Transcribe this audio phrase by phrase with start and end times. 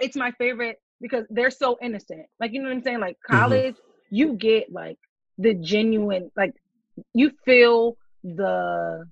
[0.00, 2.26] it's my favorite because they're so innocent.
[2.40, 3.00] Like you know what I'm saying?
[3.00, 3.36] Like mm-hmm.
[3.36, 4.14] college, mm-hmm.
[4.14, 4.98] you get like
[5.38, 6.54] the genuine, like
[7.12, 9.06] you feel the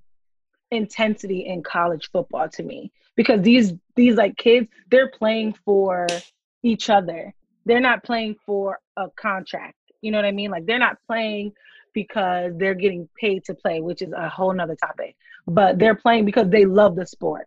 [0.70, 6.06] intensity in college football to me because these these like kids they're playing for
[6.62, 7.34] each other
[7.66, 11.52] they're not playing for a contract you know what i mean like they're not playing
[11.92, 15.14] because they're getting paid to play which is a whole nother topic
[15.46, 17.46] but they're playing because they love the sport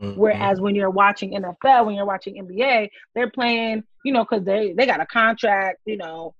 [0.00, 0.18] mm-hmm.
[0.18, 4.74] whereas when you're watching nfl when you're watching nba they're playing you know because they
[4.76, 6.34] they got a contract you know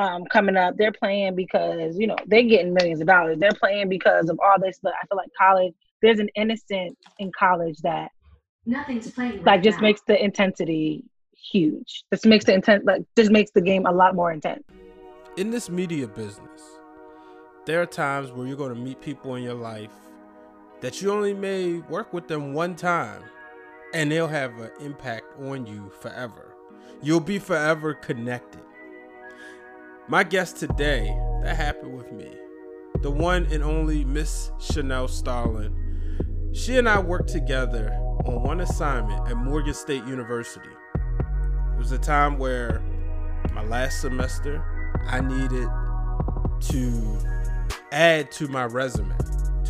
[0.00, 0.76] um, coming up.
[0.76, 3.38] They're playing because you know they're getting millions of dollars.
[3.38, 4.78] They're playing because of all this.
[4.82, 8.10] But I feel like college, there's an innocence in college that
[8.66, 9.44] nothing's playing.
[9.44, 9.88] Like just now.
[9.88, 12.04] makes the intensity huge.
[12.10, 14.64] This makes the intent like just makes the game a lot more intense.
[15.36, 16.62] In this media business,
[17.66, 19.92] there are times where you're going to meet people in your life
[20.80, 23.22] that you only may work with them one time,
[23.92, 26.54] and they'll have an impact on you forever.
[27.02, 28.62] You'll be forever connected.
[30.08, 32.34] My guest today, that happened with me.
[33.00, 35.74] The one and only Miss Shanell Starling.
[36.52, 37.90] She and I worked together
[38.26, 40.68] on one assignment at Morgan State University.
[40.98, 42.82] It was a time where
[43.54, 44.62] my last semester,
[45.06, 45.68] I needed
[46.72, 47.18] to
[47.92, 49.16] add to my resume,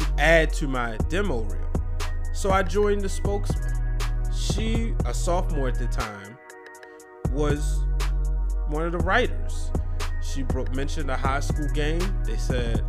[0.01, 1.71] to add to my demo reel.
[2.33, 3.79] So I joined the spokesman.
[4.35, 6.37] She, a sophomore at the time,
[7.31, 7.85] was
[8.69, 9.71] one of the writers
[10.31, 12.01] she mentioned a high school game.
[12.25, 12.85] They said,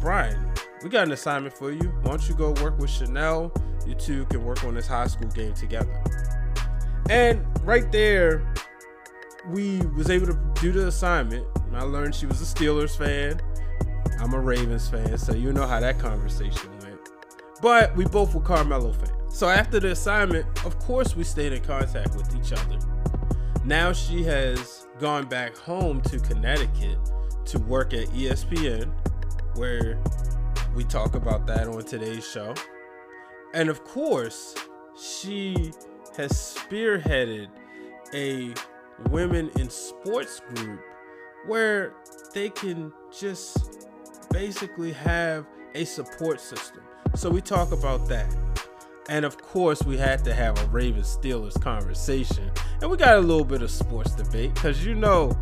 [0.00, 1.92] Brian, we got an assignment for you.
[2.02, 3.50] Why don't you go work with Shanell?
[3.86, 6.02] You two can work on this high school game together.
[7.10, 8.46] And right there,
[9.48, 11.46] we was able to do the assignment.
[11.66, 13.40] And I learned she was a Steelers fan.
[14.20, 16.98] I'm a Ravens fan, so you know how that conversation went.
[17.60, 19.12] But we both were Carmelo fans.
[19.28, 22.78] So after the assignment, of course, we stayed in contact with each other.
[23.64, 26.98] Now she has gone back home to Connecticut
[27.46, 28.90] to work at ESPN,
[29.56, 29.98] where
[30.74, 32.54] we talk about that on today's show.
[33.54, 34.54] And of course,
[34.98, 35.72] she
[36.16, 37.48] has spearheaded
[38.14, 38.54] a
[39.10, 40.80] women in sports group
[41.46, 41.94] where
[42.34, 43.85] they can just
[44.36, 46.82] basically have a support system.
[47.14, 48.36] So we talk about that.
[49.08, 52.50] And of course, we had to have a Ravens Steelers conversation.
[52.82, 55.32] And we got a little bit of sports debate because you know,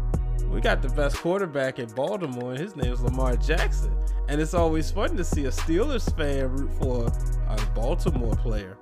[0.49, 3.93] we got the best quarterback in Baltimore, and his name is Lamar Jackson.
[4.28, 7.09] And it's always fun to see a Steelers fan root for
[7.49, 8.78] a Baltimore player.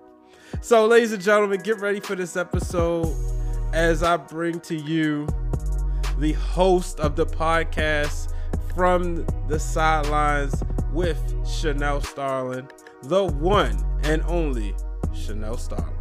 [0.61, 3.17] So, ladies and gentlemen, get ready for this episode
[3.73, 5.27] as I bring to you
[6.19, 8.32] the host of the podcast
[8.75, 10.63] from the sidelines
[10.93, 12.69] with Shanell Starling,
[13.03, 14.75] the one and only
[15.13, 15.95] Shanell Starling.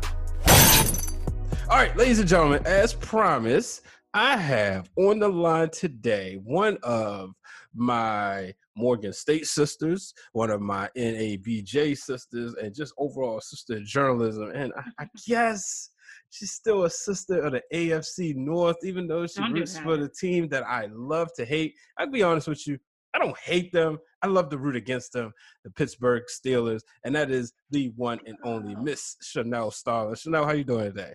[1.70, 3.82] All right, ladies and gentlemen, as promised,
[4.14, 7.32] I have on the line today one of
[7.74, 14.52] my Morgan State sisters, one of my NABJ sisters, and just overall sister journalism.
[14.54, 15.91] And I, I guess
[16.32, 20.48] she's still a sister of the AFC North, even though she roots for the team
[20.50, 21.76] that I love to hate.
[21.98, 22.80] I'll be honest with you,
[23.14, 24.00] I don't hate them.
[24.24, 25.34] I love to root against them,
[25.64, 30.16] the Pittsburgh Steelers, and that is the one and only Miss Shanell Starling.
[30.16, 31.14] Shanell, how you doing today?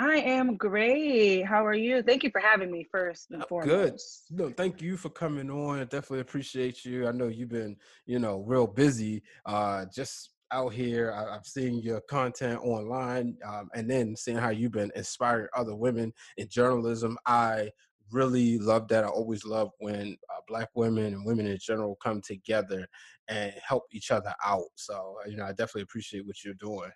[0.00, 1.42] I am great.
[1.42, 2.02] How are you?
[2.02, 4.26] Thank you for having me first and foremost.
[4.30, 4.38] Good.
[4.38, 5.80] No, thank you for coming on.
[5.80, 7.08] I definitely appreciate you.
[7.08, 7.76] I know you've been,
[8.06, 9.24] you know, real busy.
[9.44, 11.12] Uh, just out here.
[11.12, 15.74] I, have seen your content online, um, and then seeing how you've been inspiring other
[15.74, 17.18] women in journalism.
[17.26, 17.70] I
[18.10, 19.04] really love that.
[19.04, 22.86] I always love when uh, black women and women in general come together
[23.28, 24.64] and help each other out.
[24.76, 26.90] So, uh, you know, I definitely appreciate what you're doing.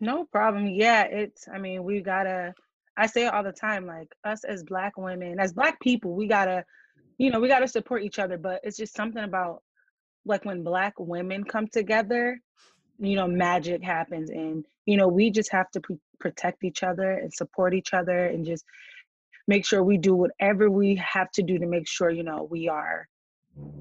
[0.00, 0.66] No problem.
[0.66, 2.52] Yeah, it's, I mean, we gotta,
[2.96, 6.26] I say it all the time, like us as black women, as black people, we
[6.26, 6.64] gotta,
[7.18, 8.36] you know, we gotta support each other.
[8.36, 9.62] But it's just something about
[10.26, 12.38] like when black women come together,
[12.98, 14.30] you know, magic happens.
[14.30, 15.80] And, you know, we just have to
[16.20, 18.64] protect each other and support each other and just
[19.46, 22.68] make sure we do whatever we have to do to make sure you know we
[22.68, 23.08] are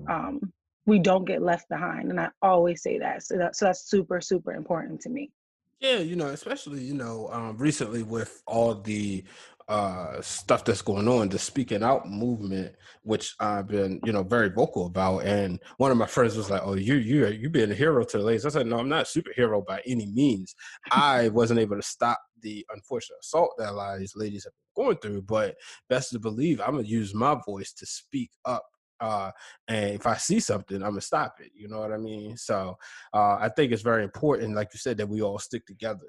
[0.10, 0.54] um
[0.86, 4.22] we don't get left behind and i always say that so, that, so that's super
[4.22, 5.32] super important to me
[5.80, 9.24] yeah you know especially you know um recently with all the
[9.68, 14.50] uh stuff that's going on the speaking out movement which i've been you know very
[14.50, 17.76] vocal about and one of my friends was like oh you you you being a
[17.76, 20.54] hero to the ladies i said no i'm not a superhero by any means
[20.92, 24.54] i wasn't able to stop the unfortunate assault that a lot of these ladies have
[24.54, 25.56] been going through but
[25.90, 28.66] best to believe i'm gonna use my voice to speak up
[29.02, 29.30] uh,
[29.68, 31.52] and if I see something, I'm gonna stop it.
[31.54, 32.38] You know what I mean?
[32.38, 32.78] So
[33.14, 36.08] uh, I think it's very important, like you said, that we all stick together.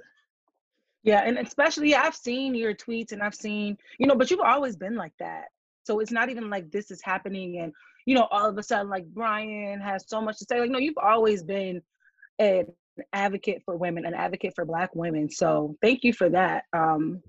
[1.06, 4.41] Yeah, and especially yeah, I've seen your tweets and I've seen, you know, but you've
[4.41, 5.44] always been like that.
[5.85, 7.73] So it's not even like this is happening and
[8.06, 10.61] you know, all of a sudden like Brian has so much to say.
[10.61, 11.81] Like, no, you've always been
[12.41, 12.67] an
[13.12, 15.31] advocate for women, an advocate for black women.
[15.31, 16.64] So thank you for that.
[16.73, 17.23] Um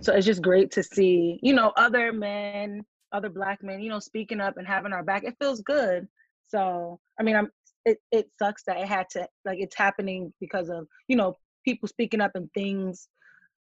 [0.00, 2.82] so it's just great to see, you know, other men,
[3.12, 5.24] other black men, you know, speaking up and having our back.
[5.24, 6.08] It feels good.
[6.48, 7.50] So I mean I'm
[7.84, 11.88] it, it sucks that it had to like it's happening because of, you know, people
[11.88, 13.08] speaking up and things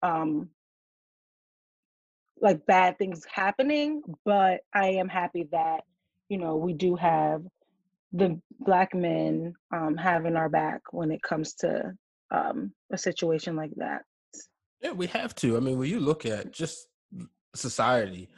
[0.04, 0.50] um
[2.40, 5.82] like bad things happening but i am happy that
[6.30, 7.42] you know we do have
[8.14, 11.92] the black men um having our back when it comes to
[12.32, 14.04] um a situation like that.
[14.82, 15.58] Yeah we have to.
[15.58, 16.88] I mean when you look at just
[17.56, 18.30] society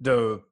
[0.00, 0.42] the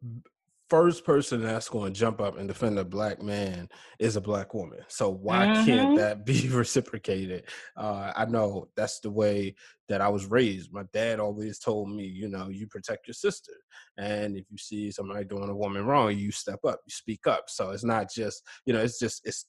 [0.72, 4.54] first person that's going to jump up and defend a black man is a black
[4.54, 4.78] woman.
[4.88, 5.66] So why mm-hmm.
[5.66, 7.44] can't that be reciprocated?
[7.76, 9.54] Uh, I know that's the way
[9.90, 10.72] that I was raised.
[10.72, 13.52] My dad always told me, you know, you protect your sister,
[13.98, 17.44] and if you see somebody doing a woman wrong, you step up, you speak up.
[17.48, 19.44] So it's not just, you know, it's just it's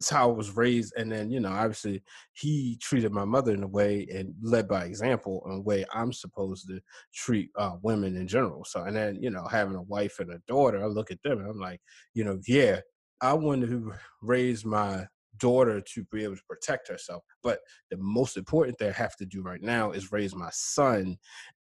[0.00, 0.94] it's how I was raised.
[0.96, 2.02] And then, you know, obviously
[2.32, 6.12] he treated my mother in a way and led by example in a way I'm
[6.12, 6.80] supposed to
[7.12, 8.64] treat uh, women in general.
[8.64, 11.38] So, and then, you know, having a wife and a daughter, I look at them
[11.38, 11.80] and I'm like,
[12.14, 12.80] you know, yeah,
[13.20, 13.92] I wanted to
[14.22, 15.06] raise my
[15.38, 17.22] daughter to be able to protect herself.
[17.42, 21.16] But the most important thing I have to do right now is raise my son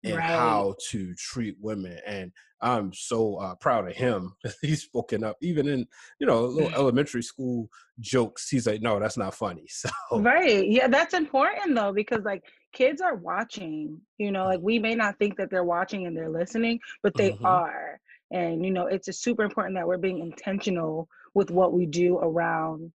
[0.03, 0.23] and right.
[0.23, 1.99] how to treat women.
[2.05, 2.31] And
[2.61, 4.33] I'm so uh, proud of him.
[4.61, 5.85] he's spoken up, even in
[6.19, 7.69] you know little elementary school
[7.99, 8.49] jokes.
[8.49, 9.67] He's like, no, that's not funny.
[9.75, 9.89] So
[10.19, 12.43] right, yeah, that's important though because like
[12.73, 13.99] kids are watching.
[14.17, 17.31] You know, like we may not think that they're watching and they're listening, but they
[17.31, 17.45] mm-hmm.
[17.45, 17.99] are.
[18.31, 22.17] And you know, it's just super important that we're being intentional with what we do
[22.17, 22.91] around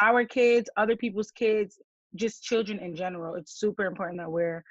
[0.00, 1.80] our kids, other people's kids,
[2.14, 3.34] just children in general.
[3.34, 4.64] It's super important that we're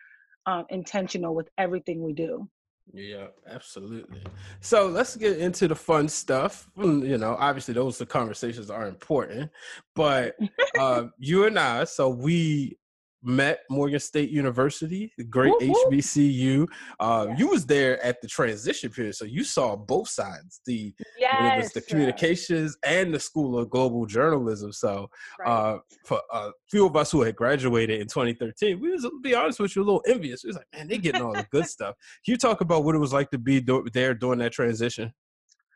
[0.46, 2.48] um, intentional with everything we do.
[2.94, 4.22] Yeah, absolutely.
[4.60, 6.70] So let's get into the fun stuff.
[6.78, 9.52] Mm, you know, obviously those conversations are important,
[9.96, 10.36] but
[10.80, 12.78] uh, you and I, so we
[13.24, 16.68] met Morgan State University, great HBCU.
[17.00, 20.62] Uh, You was there at the transition period, so you saw both sides.
[20.66, 21.64] The yes.
[21.64, 24.72] was the communications and the School of Global Journalism.
[24.72, 25.10] So
[25.40, 25.48] right.
[25.48, 29.36] uh, for a few of us who had graduated in 2013, we was to be
[29.36, 30.44] honest with you, a little envious.
[30.44, 31.96] We was like, man, they getting all the good stuff.
[32.26, 35.14] Can you talk about what it was like to be do- there during that transition?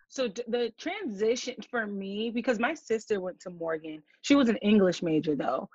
[0.07, 5.03] So the transition for me, because my sister went to Morgan, she was an English
[5.03, 5.67] major though.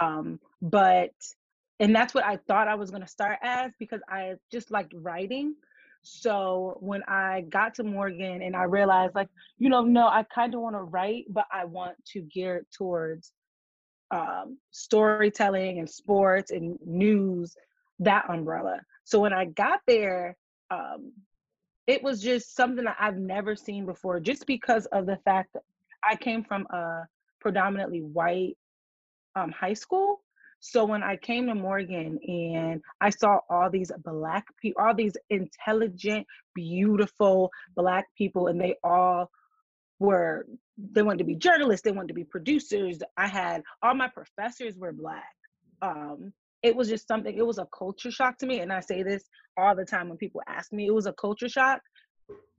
[0.00, 1.12] Um, but
[1.80, 5.54] and that's what I thought I was gonna start as because I just liked writing.
[6.02, 10.54] So when I got to Morgan and I realized like, you know, no, I kind
[10.54, 13.32] of want to write, but I want to gear it towards
[14.10, 17.56] um, storytelling and sports and news,
[18.00, 18.80] that umbrella.
[19.04, 20.36] So when I got there,
[20.70, 21.12] um,
[21.86, 25.62] it was just something that I've never seen before, just because of the fact that
[26.04, 27.06] I came from a
[27.40, 28.56] predominantly white
[29.36, 30.22] um, high school.
[30.60, 35.16] So when I came to Morgan and I saw all these black people, all these
[35.28, 36.24] intelligent,
[36.54, 39.28] beautiful black people, and they all
[39.98, 40.46] were,
[40.78, 43.00] they wanted to be journalists, they wanted to be producers.
[43.16, 45.34] I had all my professors were black.
[45.80, 46.32] Um,
[46.62, 48.60] it was just something, it was a culture shock to me.
[48.60, 49.24] And I say this
[49.56, 51.80] all the time when people ask me, it was a culture shock,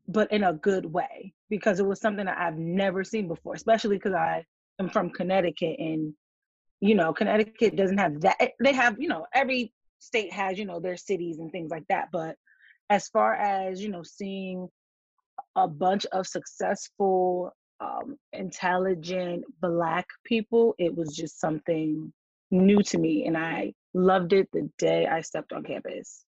[0.10, 3.96] but in a good way, because it was something that I've never seen before, especially
[3.96, 4.44] because I
[4.78, 6.14] am from Connecticut and
[6.84, 10.66] you know connecticut doesn't have that eh, they have you know every state has you
[10.66, 12.36] know their cities and things like that but
[12.90, 14.68] as far as you know seeing
[15.56, 22.12] a bunch of successful um, intelligent black people it was just something
[22.52, 26.26] new to me and i loved it the day i stepped on campus.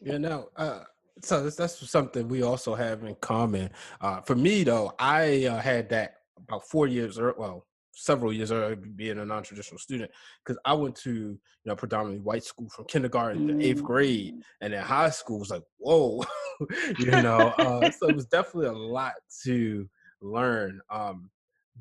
[0.00, 0.84] Yeah no uh
[1.22, 3.70] so that's, that's something we also have in common.
[4.00, 8.52] Uh for me though i uh, had that about four years or well several years
[8.52, 10.10] earlier being a non-traditional student
[10.44, 14.42] because I went to you know predominantly white school from kindergarten to eighth grade, mm.
[14.60, 16.22] and then high school was like whoa,
[16.98, 17.52] you know.
[17.58, 19.88] Uh, so it was definitely a lot to
[20.20, 20.80] learn.
[20.90, 21.30] Um,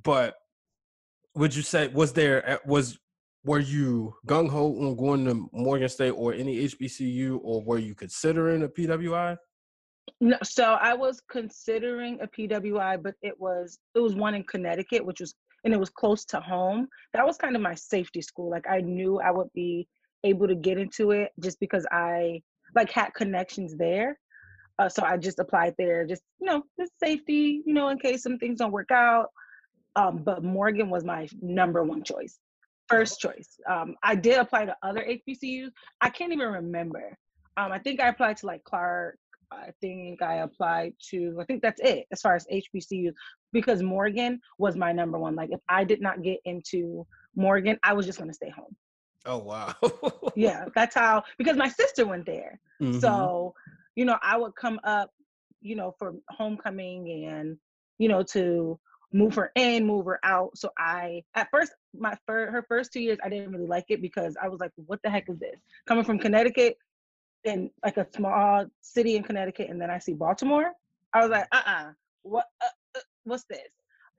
[0.04, 0.36] but
[1.36, 2.98] would you say was there was
[3.46, 7.96] were you gung ho on going to Morgan State or any HBCU, or were you
[7.96, 9.38] considering a PWI?
[10.22, 15.06] No, so I was considering a PWI, but it was it was one in Connecticut,
[15.06, 16.88] which was and it was close to home.
[17.13, 18.50] That was kind of my safety school.
[18.50, 19.88] Like I knew I would be
[20.24, 22.42] able to get into it just because I
[22.75, 24.18] like had connections there.
[24.78, 28.24] Uh, so I just applied there, just you know, just safety, you know, in case
[28.24, 29.28] some things don't work out.
[29.96, 32.39] Um, but Morgan was my number one choice.
[32.88, 33.60] First choice.
[33.70, 35.70] Um, I did apply to other HBCUs.
[36.00, 37.18] I can't even remember.
[37.58, 39.18] Um, I think I applied to like Clark.
[39.51, 41.38] I think I applied to.
[41.39, 43.13] I think that's it as far as HBCUs
[43.51, 45.36] because Morgan was my number one.
[45.36, 48.75] Like if I did not get into Morgan, I was just gonna stay home.
[49.25, 49.74] Oh wow.
[50.36, 52.60] yeah, that's how because my sister went there.
[52.82, 53.00] Mm-hmm.
[53.00, 53.53] So,
[53.96, 55.12] you know, I would come up,
[55.62, 57.58] you know, for homecoming and
[57.98, 58.79] you know to
[59.12, 60.58] move her in, move her out.
[60.58, 64.01] So I at first my fir- her first two years I didn't really like it
[64.01, 65.60] because I was like, what the heck is this?
[65.88, 66.77] Coming from Connecticut
[67.43, 70.72] in like a small city in Connecticut and then I see Baltimore.
[71.13, 71.91] I was like, uh-uh,
[72.24, 73.69] what uh, uh, what's this?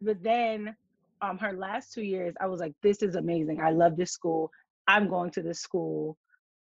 [0.00, 0.74] But then
[1.22, 3.60] um her last two years I was like, this is amazing.
[3.60, 4.50] I love this school.
[4.88, 6.16] I'm going to this school.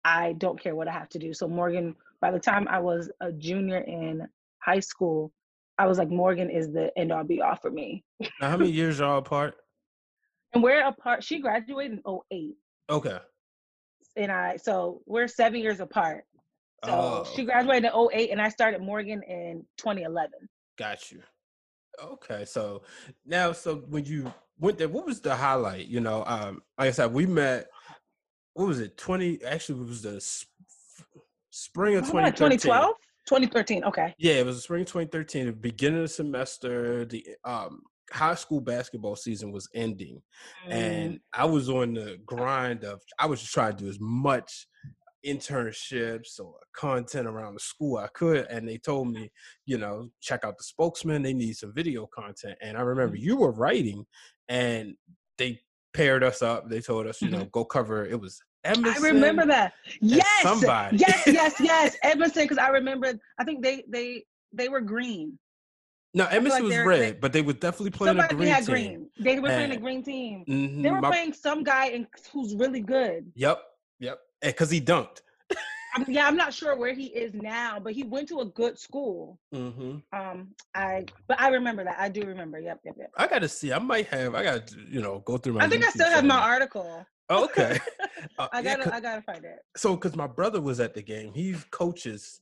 [0.05, 1.35] I don't care what I have to do.
[1.35, 4.27] So Morgan, by the time I was a junior in
[4.61, 5.33] high school,
[5.79, 8.05] I was like, Morgan is the end all be all for me.
[8.41, 9.57] now, how many years are apart?
[10.55, 11.23] And we're apart.
[11.23, 12.57] She graduated in 08.
[12.89, 13.19] Okay.
[14.17, 16.25] And I, so we're seven years apart.
[16.85, 17.33] So oh.
[17.35, 20.31] she graduated in 08 and I started Morgan in 2011.
[20.79, 21.23] Got you.
[22.03, 22.45] Okay.
[22.45, 22.83] So
[23.25, 25.87] now, so when you went there, what was the highlight?
[25.87, 27.69] You know, um, like I said, we met,
[28.55, 28.97] what was it?
[28.97, 30.21] 20, actually, it was the
[31.51, 32.95] spring of 2012?
[33.27, 33.85] 2013.
[33.85, 34.15] Okay.
[34.19, 35.47] Yeah, it was the spring of 2013.
[35.47, 40.23] The beginning of the semester, the um, high school basketball season was ending,
[40.69, 40.73] mm.
[40.73, 43.01] and I was on the grind of.
[43.19, 44.69] I was just trying to do as much
[45.27, 49.31] internships or content around the school I could, and they told me,
[49.65, 51.23] you know, check out the spokesman.
[51.23, 53.21] They need some video content, and I remember mm.
[53.21, 54.07] you were writing,
[54.49, 54.95] and
[55.39, 55.61] they
[55.93, 56.69] paired us up.
[56.69, 57.49] They told us, you know, mm-hmm.
[57.53, 58.05] go cover.
[58.07, 59.05] It was Emerson.
[59.05, 59.73] I remember that.
[60.01, 60.43] Yes.
[60.43, 60.99] Somebody.
[60.99, 61.97] Yes, yes, yes.
[62.03, 63.15] Emerson, because I remember.
[63.39, 65.39] I think they they they were green.
[66.15, 68.75] No, Emerson like was red, they, but they were definitely playing a green had team.
[68.75, 69.11] Green.
[69.21, 70.45] They were playing a green team.
[70.49, 73.31] Mm-hmm, they were my, playing some guy in, who's really good.
[73.35, 73.61] Yep,
[74.01, 74.19] yep.
[74.43, 75.21] Because he dunked.
[75.97, 78.45] I mean, yeah, I'm not sure where he is now, but he went to a
[78.45, 79.39] good school.
[79.55, 79.99] Mm-hmm.
[80.13, 81.97] Um, I but I remember that.
[81.99, 82.59] I do remember.
[82.59, 83.11] Yep, yep, yep.
[83.17, 83.73] I got to see.
[83.73, 84.35] I might have.
[84.35, 85.65] I got to you know go through my.
[85.65, 87.07] I think YouTube I still have my article.
[87.31, 87.79] okay.
[88.39, 89.59] Uh, I gotta, yeah, I gotta find it.
[89.77, 92.41] So, because my brother was at the game, he coaches.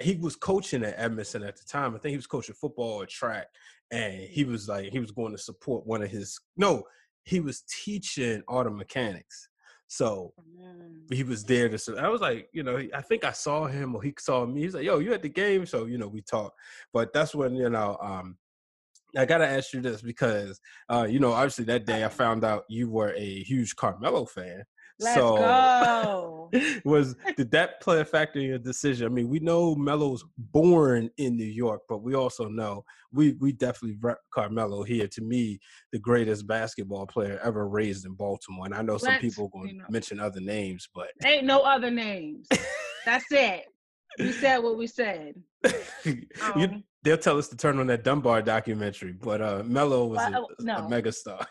[0.00, 1.94] He was coaching at Edmondson at the time.
[1.94, 3.46] I think he was coaching football or track,
[3.90, 6.38] and he was like, he was going to support one of his.
[6.56, 6.84] No,
[7.24, 9.48] he was teaching auto mechanics.
[9.88, 11.12] So mm.
[11.12, 11.96] he was there to.
[11.98, 14.62] I was like, you know, I think I saw him or he saw me.
[14.62, 16.58] He's like, "Yo, you at the game?" So you know, we talked.
[16.92, 18.36] But that's when you know, um,
[19.16, 22.64] I gotta ask you this because uh, you know, obviously that day I found out
[22.68, 24.64] you were a huge Carmelo fan.
[24.98, 26.50] Let's so, go.
[26.84, 29.06] was did that play a factor in your decision?
[29.06, 33.52] I mean, we know Melo's born in New York, but we also know we we
[33.52, 35.06] definitely rep Carmelo here.
[35.08, 35.58] To me,
[35.92, 38.66] the greatest basketball player ever raised in Baltimore.
[38.66, 39.86] And I know some Let's, people going to you know.
[39.90, 42.48] mention other names, but ain't no other names.
[43.04, 43.66] That's it.
[44.18, 45.34] We said what we said.
[46.06, 50.18] Um, you, they'll tell us to turn on that Dunbar documentary, but uh, Melo was
[50.18, 50.76] well, a, no.
[50.76, 51.44] a megastar.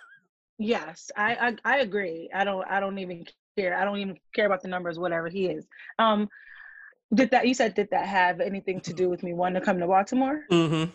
[0.58, 2.30] Yes, I, I I agree.
[2.34, 3.26] I don't I don't even
[3.58, 3.78] care.
[3.78, 5.66] I don't even care about the numbers, whatever he is.
[6.00, 6.30] Um,
[7.14, 7.48] did that?
[7.48, 10.44] You said did that have anything to do with me wanting to come to Baltimore?
[10.52, 10.92] Mm-hmm.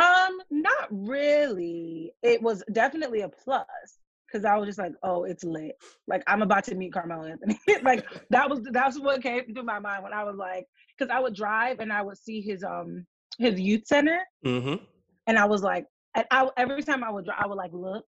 [0.00, 2.12] Um, not really.
[2.22, 3.66] It was definitely a plus
[4.26, 5.76] because I was just like, oh, it's lit.
[6.06, 7.58] Like I'm about to meet Carmelo Anthony.
[7.82, 11.20] like that was that's what came through my mind when I was like, because I
[11.20, 13.06] would drive and I would see his um
[13.38, 14.82] his youth center, mm-hmm.
[15.28, 15.86] and I was like,
[16.16, 18.04] and I every time I would drive, I would like look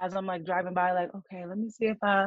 [0.00, 2.26] as I'm like driving by, like, okay, let me see if I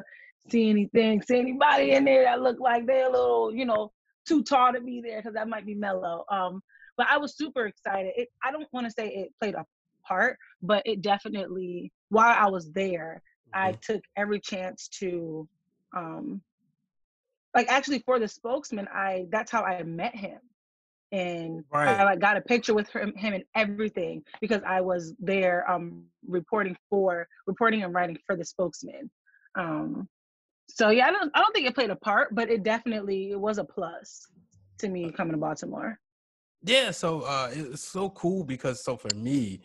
[0.50, 3.92] see anything, see anybody in there that look like they're a little, you know,
[4.28, 6.26] too tall to be there because that might be Melo.
[6.30, 6.62] Um,
[6.98, 8.14] but I was super excited.
[8.16, 9.66] It, I don't want to say it played a
[10.08, 13.22] part, but it definitely, while I was there,
[13.56, 13.68] mm-hmm.
[13.68, 15.48] I took every chance to,
[15.96, 16.42] um,
[17.54, 20.40] like actually for the spokesman, I that's how I met him
[21.12, 22.00] and right.
[22.00, 26.04] I like got a picture with him, him and everything because I was there um
[26.28, 29.10] reporting for reporting and writing for the spokesman.
[29.56, 30.08] Um
[30.68, 33.40] so yeah, I don't I don't think it played a part, but it definitely it
[33.40, 34.28] was a plus
[34.80, 36.00] to me coming to Baltimore.
[36.64, 39.62] Yeah, so uh it's so cool because so for me,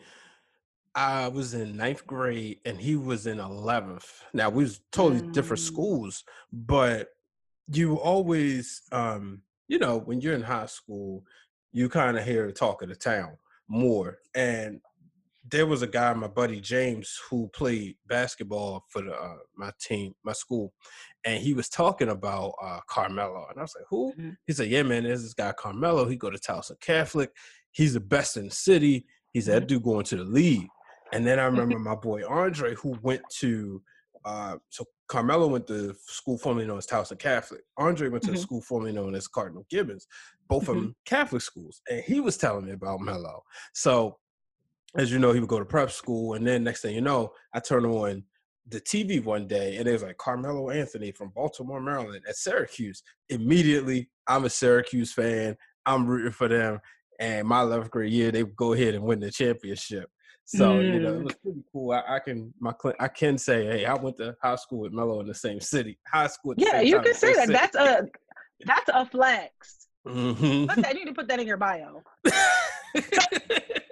[0.93, 4.23] I was in ninth grade and he was in eleventh.
[4.33, 5.33] Now we was totally mm.
[5.33, 7.09] different schools, but
[7.67, 11.23] you always um you know, when you're in high school,
[11.71, 13.37] you kind of hear the talk of the town
[13.69, 14.17] more.
[14.35, 14.81] And
[15.49, 20.13] there was a guy, my buddy James, who played basketball for the, uh, my team,
[20.25, 20.73] my school,
[21.23, 24.31] and he was talking about uh, Carmelo, and I was like, "Who?" Mm-hmm.
[24.45, 26.05] He said, "Yeah, man, there's this guy Carmelo.
[26.05, 27.31] He go to Towson Catholic.
[27.71, 29.05] He's the best in the city.
[29.31, 29.59] He said, mm-hmm.
[29.61, 30.67] that dude going to the league."
[31.13, 33.81] And then I remember my boy Andre, who went to
[34.25, 37.61] uh, so Carmelo went to school formerly known as Towson Catholic.
[37.77, 38.37] Andre went to Mhm.
[38.37, 40.07] school formerly known as Cardinal Gibbons,
[40.47, 40.81] both of Mhm.
[40.81, 41.81] them Catholic schools.
[41.89, 43.43] And he was telling me about Melo.
[43.73, 44.19] So,
[44.95, 47.33] as you know, he would go to prep school, and then next thing you know,
[47.53, 48.25] I turn on
[48.67, 53.01] the TV one day, and it was like Carmelo Anthony from Baltimore, Maryland, at Syracuse.
[53.29, 55.57] Immediately, I'm a Syracuse fan.
[55.85, 56.79] I'm rooting for them.
[57.19, 60.09] And my 11th grade year, they would go ahead and win the championship.
[60.53, 61.23] So you know, it Mm.
[61.23, 61.91] was pretty cool.
[61.91, 65.21] I, I can my I can say, hey, I went to high school with Melo
[65.21, 65.97] in the same city.
[66.05, 66.55] High school.
[66.57, 67.47] Yeah, you can say that.
[67.47, 68.05] That's a
[68.65, 69.87] that's a flex.
[70.05, 70.67] Mhm.
[70.67, 72.03] Put that, you need to put that in your bio.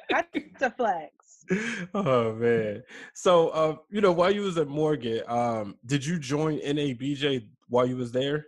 [0.09, 1.45] That's a flex.
[1.93, 2.83] oh man.
[3.13, 7.85] So uh, you know, while you was at Morgan, um, did you join NABJ while
[7.85, 8.47] you was there?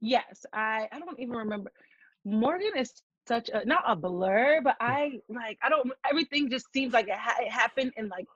[0.00, 1.72] Yes, I I don't even remember.
[2.24, 2.92] Morgan is
[3.26, 7.14] such a not a blur, but I like I don't everything just seems like it,
[7.16, 8.26] ha- it happened in like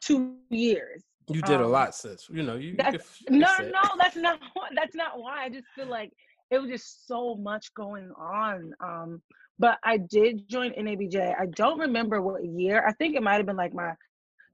[0.00, 1.02] two years.
[1.28, 2.28] You did a Um, lot, sis.
[2.30, 4.40] You know, you, that's- you No, no, that's not
[4.74, 5.44] that's not why.
[5.44, 6.12] I just feel like
[6.50, 8.72] it was just so much going on.
[8.80, 9.22] Um,
[9.58, 11.16] but I did join NABJ.
[11.38, 12.84] I don't remember what year.
[12.86, 13.92] I think it might have been like my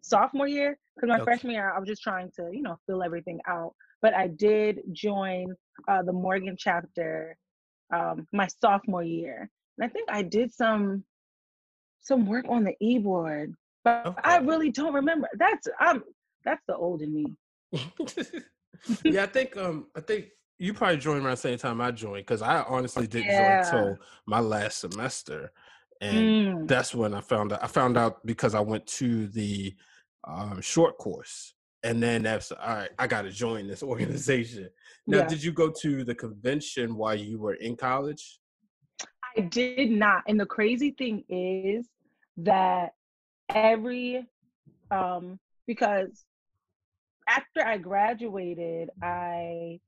[0.03, 1.25] sophomore year because my Okay.
[1.25, 3.75] freshman year I was just trying to you know fill everything out.
[4.03, 5.55] But I did join
[5.89, 7.37] uh, the Morgan chapter
[7.95, 11.05] um, my sophomore year, and I think I did some
[12.01, 13.55] some work on the e board.
[13.85, 15.29] But I really don't remember.
[15.35, 16.03] That's I'm
[16.45, 17.27] that's the old in me.
[19.05, 20.27] yeah, I think um I think
[20.59, 23.39] you probably joined around the same time I joined because I honestly didn't Yeah.
[23.39, 25.53] join until my last semester.
[26.01, 26.69] And Mm.
[26.69, 29.75] that's when I found out I found out because I went to the
[30.27, 31.55] um, short course.
[31.83, 34.71] And then that's all right, I gotta join this organization.
[35.07, 35.27] Now, Yeah.
[35.27, 38.41] did you go to the convention while you were in college?
[39.37, 40.23] I did not.
[40.29, 41.89] And the crazy thing is
[42.39, 42.95] that
[43.49, 44.27] every
[44.91, 46.25] um because
[47.29, 49.81] after I graduated, I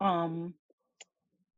[0.00, 0.54] um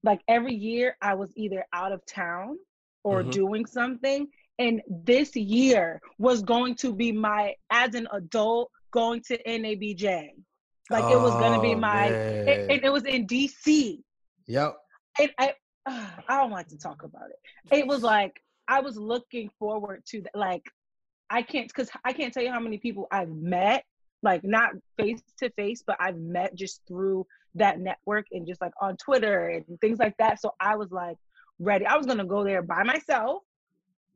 [0.03, 2.57] like every year I was either out of town
[3.05, 3.31] or Mhm.
[3.31, 4.29] doing something.
[4.59, 10.31] And this year was going to be my as an adult going to NABJ.
[10.91, 14.03] Like it was gonna be Oh, my and it was in DC.
[14.47, 14.77] Yep.
[15.19, 15.55] and I,
[15.87, 17.77] uh, I don't like to talk about it.
[17.77, 20.35] It was like I was looking forward to that.
[20.35, 20.65] Like
[21.29, 23.85] I can't because I can't tell you how many people I've met,
[24.23, 28.73] like not face to face, but I've met just through that network and just like
[28.81, 30.41] on Twitter and things like that.
[30.41, 31.17] So I was like
[31.59, 31.87] ready.
[31.87, 33.43] I was gonna go there by myself,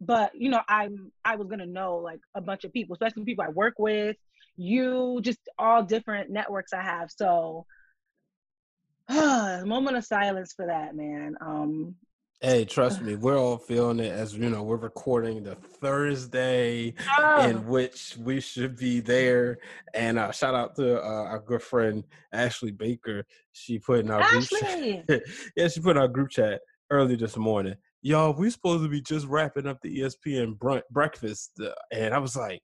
[0.01, 3.45] but you know I'm I was gonna know like a bunch of people, especially people
[3.45, 4.17] I work with,
[4.57, 7.11] you, just all different networks I have.
[7.11, 7.67] So
[9.67, 11.37] moment of silence for that, man.
[11.41, 11.95] Um,
[12.45, 16.95] Hey, trust me, we're all feeling it as you know, we're recording the Thursday in
[17.19, 19.57] oh, which we should be there.
[19.95, 23.25] And uh, shout out to uh, our good friend Ashley Baker.
[23.53, 25.03] She put in our group Ashley.
[25.09, 25.23] chat.
[25.57, 27.77] yeah, she put in our group chat early this morning.
[28.03, 32.19] Y'all, we supposed to be just wrapping up the ESPN brunch, breakfast, uh, and I
[32.19, 32.61] was like,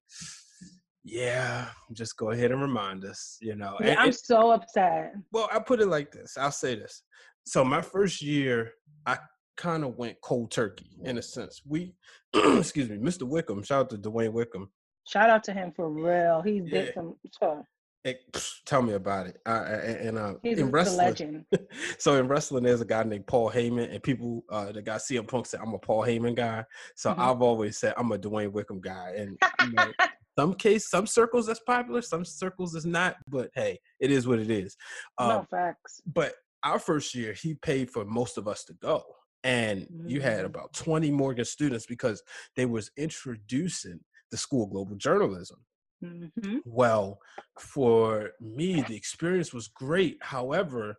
[1.05, 5.15] "Yeah, just go ahead and remind us." You know, Yeah, and- I'm and- so upset.
[5.33, 6.37] well, I put it like this.
[6.37, 7.03] I'll say this.
[7.45, 8.73] So my first year,
[9.07, 9.19] I
[9.57, 11.63] kind of went cold turkey in a sense.
[11.67, 11.95] We,
[12.35, 13.23] excuse me, Mr.
[13.29, 13.63] Wickham.
[13.63, 14.71] Shout out to DeWayne Wickham.
[15.09, 16.43] Shout out to him for real.
[16.43, 16.71] He Yeah.
[16.71, 17.17] did some.
[17.41, 17.65] So
[18.03, 18.17] Hey,
[18.65, 19.37] tell me about it.
[19.45, 19.59] I, I,
[20.07, 21.45] and uh, he's in a wrestling, legend.
[21.99, 25.29] so in wrestling, there's a guy named Paul Heyman, and people, uh, the guy CM
[25.29, 26.65] Punk said, "I'm a Paul Heyman guy."
[26.97, 27.19] So Mhm.
[27.19, 29.37] I've always said I'm a DeWayne Wickham guy, and
[29.67, 29.93] you know,
[30.39, 33.17] some case, some circles that's popular, some circles is not.
[33.29, 34.77] But hey, it is what it is.
[35.19, 36.01] Um, no facts.
[36.07, 39.03] but our first year he paid for most of us to go
[39.43, 40.47] and you had Mm.
[40.47, 42.23] about 20 morgan students because
[42.57, 43.99] they was introducing
[44.31, 45.59] the school of global journalism
[46.03, 47.19] hmm well
[47.59, 50.97] for me the experience was great however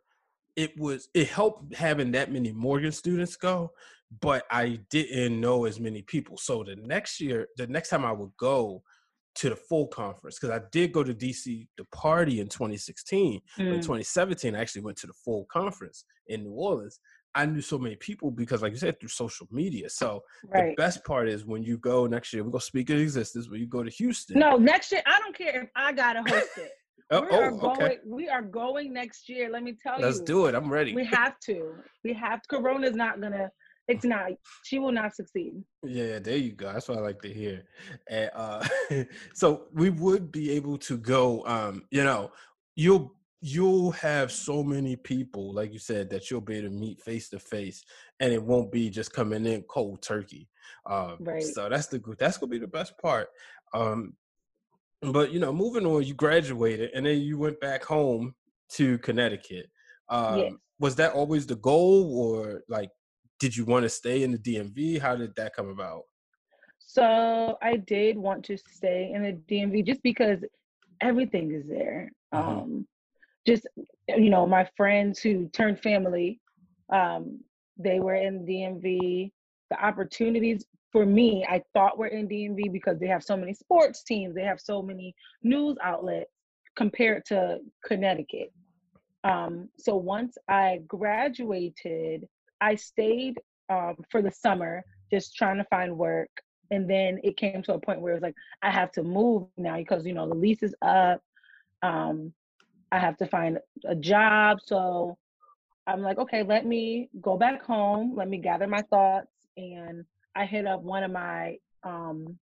[0.55, 3.69] it was it helped having that many morgan students go
[4.19, 8.11] but i didn't know as many people so the next year the next time i
[8.11, 8.81] would go
[9.35, 13.65] to the full conference because i did go to dc to party in 2016 but
[13.67, 13.81] in Mm.
[13.81, 16.99] 2017 i actually went to the full conference in new orleans
[17.33, 20.21] i knew so many people because like you said through social media so
[20.53, 20.75] Right.
[20.75, 23.49] the best part is when you go next year we're going to speak in existence
[23.49, 26.49] when you go to houston No, next year I don't care if I gotta host
[26.57, 26.71] it.
[27.11, 27.81] oh, we oh, are going.
[27.81, 29.49] okay We are going next year.
[29.49, 31.73] Let me tell you let's do it i'm ready We have to.
[32.03, 32.41] We have.
[32.43, 32.47] To.
[32.49, 33.49] Corona's not gonna.
[33.87, 34.31] It's not.
[34.63, 35.63] She will not succeed.
[35.83, 36.71] Yeah, there you go.
[36.71, 37.63] That's what I like to hear.
[38.09, 38.65] And uh
[39.33, 42.31] so we would be able to go um, you know,
[42.75, 47.01] you'll you'll have so many people, like you said, that you'll be able to meet
[47.01, 47.83] face to face
[48.19, 50.47] and it won't be just coming in cold turkey.
[50.85, 51.43] Um Right.
[51.43, 53.29] so that's the good that's gonna be the best part.
[53.73, 54.15] Um
[55.01, 58.35] but you know, moving on, you graduated and then you went back home
[58.73, 59.69] to Connecticut.
[60.09, 60.53] Um, yes.
[60.79, 62.89] Was that always the goal, or like,
[63.41, 65.01] did you want to stay in the DMV?
[65.01, 66.03] How did that come about?
[66.77, 70.37] So I did want to stay in the DMV just because
[71.01, 72.11] everything is there.
[72.33, 72.49] Mm-hmm.
[72.49, 72.87] Um,
[73.47, 73.65] just
[74.07, 76.39] you know, my friends who turned family,
[76.93, 77.39] um,
[77.77, 79.31] they were in DMV.
[79.71, 84.03] The opportunities for me, I thought were in DMV because they have so many sports
[84.03, 86.29] teams, they have so many news outlets
[86.75, 88.53] compared to Connecticut.
[89.23, 92.27] Um, so once I graduated,
[92.61, 96.29] I stayed um, for the summer just trying to find work.
[96.69, 99.47] And then it came to a point where it was like, I have to move
[99.57, 101.21] now because, you know, the lease is up.
[101.81, 102.33] Um,
[102.91, 104.59] I have to find a job.
[104.63, 105.17] So
[105.87, 108.13] I'm like, okay, let me go back home.
[108.15, 109.31] Let me gather my thoughts.
[109.57, 112.37] And I hit up one of my um,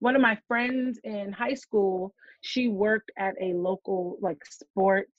[0.00, 2.14] one of my friends in high school.
[2.40, 5.12] She worked at a local like sports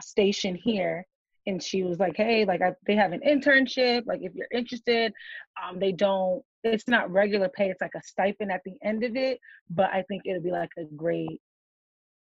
[0.00, 1.06] station here,
[1.48, 4.06] and she was like, "Hey, like I, they have an internship.
[4.06, 5.12] Like if you're interested,
[5.62, 6.42] um, they don't.
[6.64, 7.70] It's not regular pay.
[7.70, 9.40] It's like a stipend at the end of it.
[9.70, 11.40] But I think it'll be like a great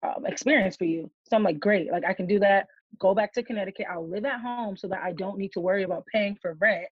[0.03, 1.09] um, experience for you.
[1.29, 1.91] So I'm like, great.
[1.91, 2.67] Like I can do that.
[2.99, 3.87] Go back to Connecticut.
[3.91, 6.87] I'll live at home so that I don't need to worry about paying for rent.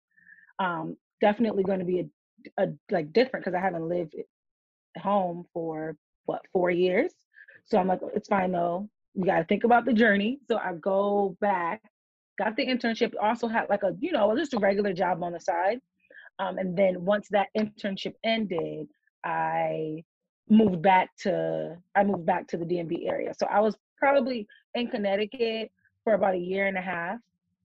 [0.59, 2.05] Um, definitely going to be a
[2.57, 7.13] a like different because I haven't lived at home for what four years.
[7.65, 8.89] So I'm like, it's fine though.
[9.15, 10.39] We got to think about the journey.
[10.47, 11.81] So I go back,
[12.37, 13.13] got the internship.
[13.21, 15.79] Also had like a you know just a regular job on the side.
[16.39, 18.87] Um, and then once that internship ended,
[19.23, 20.03] I
[20.49, 23.33] moved back to I moved back to the DMV area.
[23.37, 25.71] So I was probably in Connecticut
[26.03, 27.19] for about a year and a half,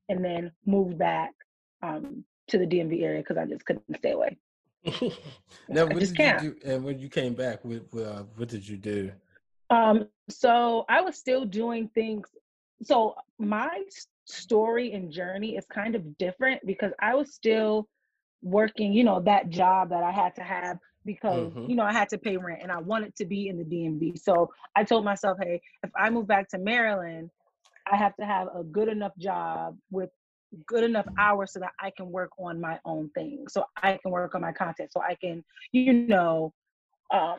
[0.08, 1.32] and then moved back
[1.82, 4.36] um, to the DMV area because I just couldn't stay away.
[5.68, 6.42] now, what did can't.
[6.42, 6.70] you do?
[6.72, 9.10] And when you came back, what, uh, what did you do?
[9.70, 12.28] Um, so I was still doing things.
[12.82, 13.82] So my
[14.28, 17.88] story and journey is kind of different because I was still
[18.42, 21.70] working, you know, that job that I had to have because mm-hmm.
[21.70, 24.18] you know I had to pay rent and I wanted to be in the DMV.
[24.20, 27.30] So I told myself, hey, if I move back to Maryland,
[27.90, 30.10] I have to have a good enough job with
[30.66, 33.46] good enough hours so that I can work on my own thing.
[33.48, 34.92] So I can work on my content.
[34.92, 36.52] So I can, you know,
[37.12, 37.38] um,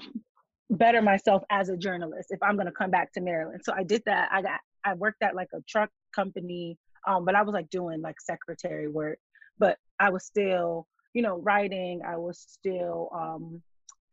[0.71, 3.62] better myself as a journalist if I'm gonna come back to Maryland.
[3.63, 4.30] So I did that.
[4.32, 8.02] I got I worked at like a truck company, um, but I was like doing
[8.02, 9.19] like secretary work.
[9.58, 12.02] But I was still, you know, writing.
[12.08, 13.62] I was still um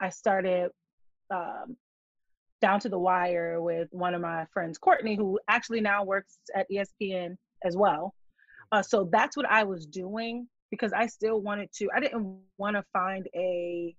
[0.01, 0.71] I started
[1.31, 1.77] um
[2.61, 6.67] down to the wire with one of my friends, Courtney, who actually now works at
[6.71, 8.15] ESPN as well.
[8.73, 12.77] Uh, so that's what I was doing because I still wanted to, I didn't want
[12.77, 13.95] to find a,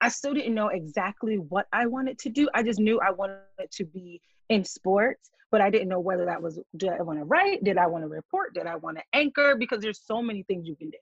[0.00, 2.48] I still didn't know exactly what I wanted to do.
[2.54, 3.38] I just knew I wanted
[3.70, 7.24] to be in sports, but I didn't know whether that was, did I want to
[7.24, 7.64] write?
[7.64, 8.54] Did I want to report?
[8.54, 9.56] Did I want to anchor?
[9.56, 10.98] Because there's so many things you can do.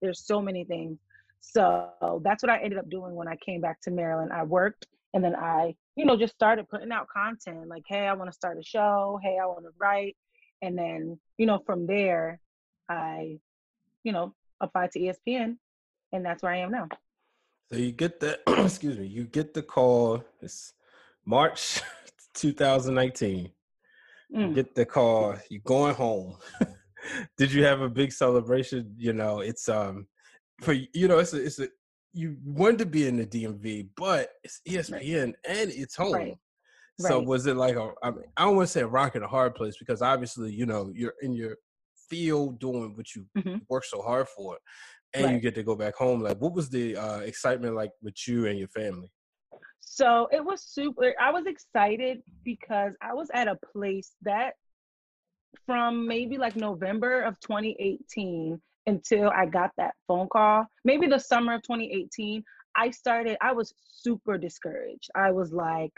[0.00, 0.98] There's so many things.
[1.40, 4.32] So that's what I ended up doing when I came back to Maryland.
[4.32, 8.12] I worked and then I, you know, just started putting out content like, hey, I
[8.12, 9.18] want to start a show.
[9.22, 10.16] Hey, I want to write
[10.62, 12.40] and then you know from there
[12.88, 13.38] i
[14.04, 15.56] you know applied to espn
[16.12, 16.88] and that's where i am now
[17.70, 20.74] so you get the excuse me you get the call it's
[21.24, 21.82] march
[22.40, 23.50] 2019
[24.34, 24.54] mm.
[24.54, 26.36] get the call you're going home
[27.36, 30.06] did you have a big celebration you know it's um
[30.60, 31.68] for you know it's a, it's a
[32.12, 35.34] you wanted to be in the dmv but it's espn right.
[35.48, 36.36] and it's home right.
[37.00, 37.26] So right.
[37.26, 37.92] was it like a?
[38.02, 40.52] I, mean, I don't want to say a rock in a hard place because obviously
[40.52, 41.56] you know you're in your
[42.08, 43.58] field doing what you mm-hmm.
[43.68, 44.58] work so hard for,
[45.14, 45.34] and right.
[45.34, 46.20] you get to go back home.
[46.20, 49.10] Like, what was the uh, excitement like with you and your family?
[49.92, 51.12] So it was super.
[51.20, 54.54] I was excited because I was at a place that
[55.66, 61.56] from maybe like November of 2018 until I got that phone call, maybe the summer
[61.56, 62.44] of 2018,
[62.76, 65.10] I started, I was super discouraged.
[65.16, 65.92] I was like,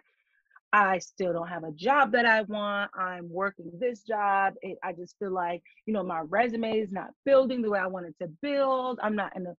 [0.73, 2.91] I still don't have a job that I want.
[2.99, 4.55] I'm working this job.
[4.63, 7.89] It, I just feel like, you know, my resume is not building the way I
[7.89, 9.01] wanted to build.
[9.03, 9.55] I'm not in the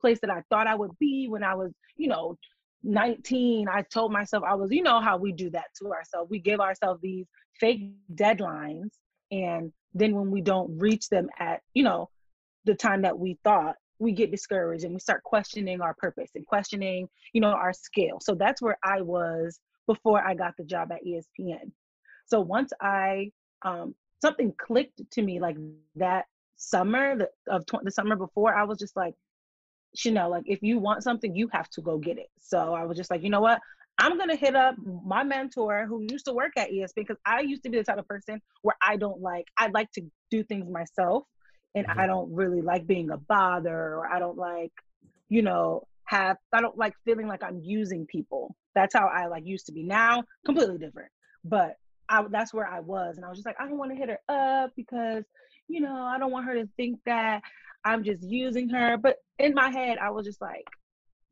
[0.00, 2.36] place that I thought I would be when I was, you know,
[2.82, 3.68] 19.
[3.68, 6.30] I told myself I was, you know, how we do that to ourselves.
[6.30, 7.26] We give ourselves these
[7.58, 8.90] fake deadlines.
[9.30, 12.08] And then when we don't reach them at, you know,
[12.64, 16.46] the time that we thought, we get discouraged and we start questioning our purpose and
[16.46, 18.18] questioning, you know, our skill.
[18.20, 21.72] So that's where I was before I got the job at ESPN.
[22.26, 25.56] So once I um, something clicked to me like
[25.96, 29.14] that summer the, of tw- the summer before, I was just like,
[29.96, 32.28] Shanell, like if you want something, you have to go get it.
[32.40, 33.60] So I was just like, you know what?
[33.98, 37.64] I'm gonna hit up my mentor who used to work at ESPN because I used
[37.64, 40.70] to be the type of person where I don't like I like to do things
[40.70, 41.24] myself
[41.74, 41.98] and mm-hmm.
[41.98, 44.72] I don't really like being a bother or I don't like,
[45.28, 48.54] you know, have I don't like feeling like I'm using people.
[48.74, 49.82] That's how I like used to be.
[49.82, 51.10] Now, completely different.
[51.44, 51.74] But
[52.08, 54.10] I that's where I was and I was just like I don't want to hit
[54.10, 55.24] her up because
[55.68, 57.42] you know, I don't want her to think that
[57.84, 58.96] I'm just using her.
[58.96, 60.64] But in my head, I was just like,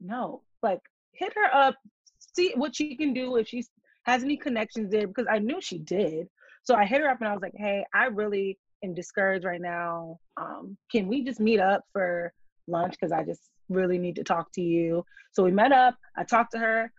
[0.00, 0.80] no, like
[1.12, 1.74] hit her up,
[2.18, 3.64] see what she can do if she
[4.04, 6.28] has any connections there because I knew she did.
[6.62, 9.60] So I hit her up and I was like, hey, I really am discouraged right
[9.60, 10.18] now.
[10.36, 12.32] Um, can we just meet up for
[12.68, 12.92] lunch?
[12.92, 15.04] Because I just really need to talk to you.
[15.32, 15.96] So we met up.
[16.16, 16.92] I talked to her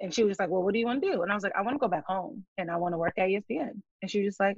[0.00, 1.22] and she was like, well, what do you want to do?
[1.22, 3.14] And I was like, I want to go back home and I want to work
[3.18, 3.80] at ESPN.
[4.02, 4.56] And she was just like,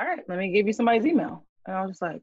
[0.00, 1.44] all right, let me give you somebody's email.
[1.66, 2.22] And I was just like,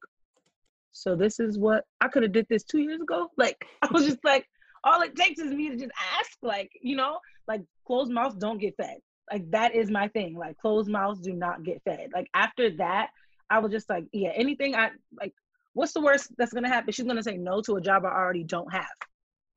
[0.92, 3.30] so this is what I could have did this two years ago.
[3.38, 4.46] Like I was just like,
[4.84, 8.60] all it takes is me to just ask, like, you know, like closed mouths don't
[8.60, 8.98] get fed.
[9.32, 10.36] Like that is my thing.
[10.36, 12.10] Like closed mouths do not get fed.
[12.14, 13.10] Like after that,
[13.50, 15.34] I was just like, yeah, anything I like,
[15.74, 16.94] what's the worst that's gonna happen?
[16.94, 18.86] She's gonna say no to a job I already don't have.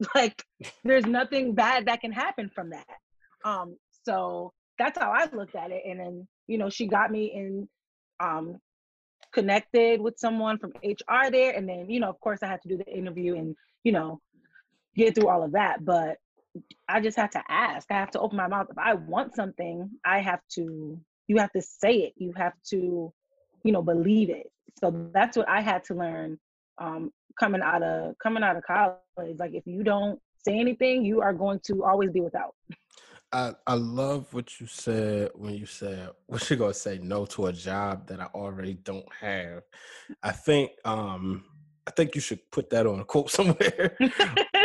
[0.14, 0.42] Like
[0.82, 2.86] there's nothing bad that can happen from that.
[3.44, 5.82] Um, so that's how I looked at it.
[5.86, 7.68] And then, you know, she got me in
[8.20, 8.60] um
[9.32, 11.52] connected with someone from HR there.
[11.52, 13.54] And then, you know, of course I had to do the interview and,
[13.84, 14.20] you know,
[14.96, 15.84] get through all of that.
[15.84, 16.16] But
[16.88, 17.90] I just have to ask.
[17.90, 18.66] I have to open my mouth.
[18.70, 22.14] If I want something, I have to, you have to say it.
[22.16, 23.12] You have to,
[23.62, 24.50] you know, believe it.
[24.80, 26.38] So that's what I had to learn
[26.78, 29.38] um, coming out of coming out of college.
[29.38, 32.54] Like if you don't say anything, you are going to always be without.
[33.32, 37.46] I, I love what you said when you said what you gonna say no to
[37.46, 39.62] a job that I already don't have.
[40.22, 41.44] I think um
[41.86, 43.96] I think you should put that on a quote somewhere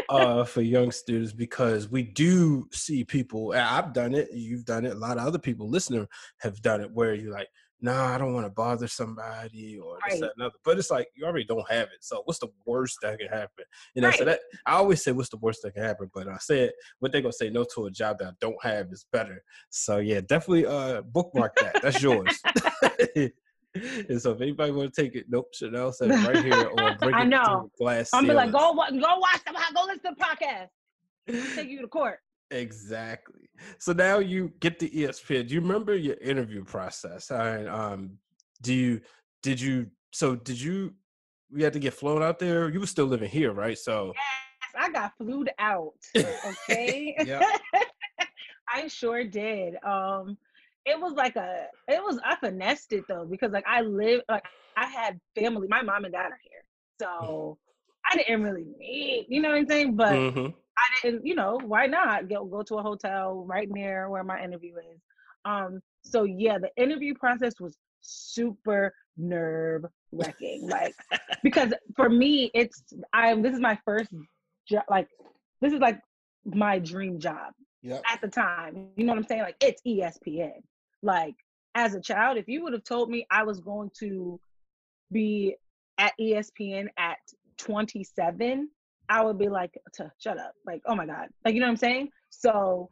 [0.09, 3.53] uh, for young students because we do see people.
[3.55, 4.29] I've done it.
[4.31, 4.91] You've done it.
[4.91, 6.07] A lot of other people listening
[6.41, 6.91] have done it.
[6.91, 7.47] Where you're like,
[7.85, 10.21] nah, I don't want to bother somebody or this, right.
[10.21, 10.55] that, another.
[10.63, 11.99] But it's like you already don't have it.
[12.01, 13.65] So what's the worst that can happen?
[13.93, 14.17] You know, right.
[14.17, 17.11] so that I always say what's the worst that can happen, but I said what
[17.11, 19.43] they're gonna say no to a job that I don't have is better.
[19.69, 21.81] So yeah, definitely uh bookmark that.
[21.81, 22.41] That's yours.
[24.09, 26.95] and so if anybody want to take it, nope, Shanell said it right here or
[26.95, 27.69] bring I it know.
[27.77, 28.09] glass.
[28.13, 31.55] I'm be like, go go watch them, go listen to the podcast.
[31.55, 32.19] take you to court.
[32.51, 33.49] Exactly.
[33.79, 35.47] So now you get the ESPN.
[35.47, 37.31] Do you remember your interview process?
[37.31, 38.17] And um,
[38.61, 39.01] do you
[39.41, 40.93] did you so did you
[41.51, 42.69] we had to get flown out there?
[42.69, 43.77] You were still living here, right?
[43.77, 45.93] So yes, I got flew out.
[46.15, 47.15] Okay.
[48.67, 49.75] I sure did.
[49.83, 50.37] Um
[50.85, 54.45] it was like a it was I finessed it though because like I live like
[54.77, 55.67] I had family.
[55.67, 56.63] My mom and dad are here,
[57.01, 57.57] so
[58.11, 59.95] I didn't really need you know what I'm saying.
[59.95, 60.47] But mm-hmm.
[60.77, 64.43] I didn't, you know, why not go go to a hotel right near where my
[64.43, 65.01] interview is.
[65.45, 70.93] Um, so yeah, the interview process was super nerve wracking, like
[71.43, 72.83] because for me, it's
[73.13, 74.09] I this is my first
[74.67, 75.07] job, like
[75.61, 75.99] this is like
[76.45, 78.03] my dream job yep.
[78.11, 78.89] at the time.
[78.95, 79.41] You know what I'm saying?
[79.41, 80.61] Like it's ESPN.
[81.01, 81.35] Like
[81.75, 84.39] as a child, if you would have told me I was going to
[85.11, 85.55] be
[85.97, 87.17] at ESPN at
[87.57, 88.69] 27,
[89.09, 89.71] I would be like,
[90.19, 90.53] shut up.
[90.65, 91.27] Like, oh my God.
[91.43, 92.09] Like, you know what I'm saying?
[92.29, 92.89] So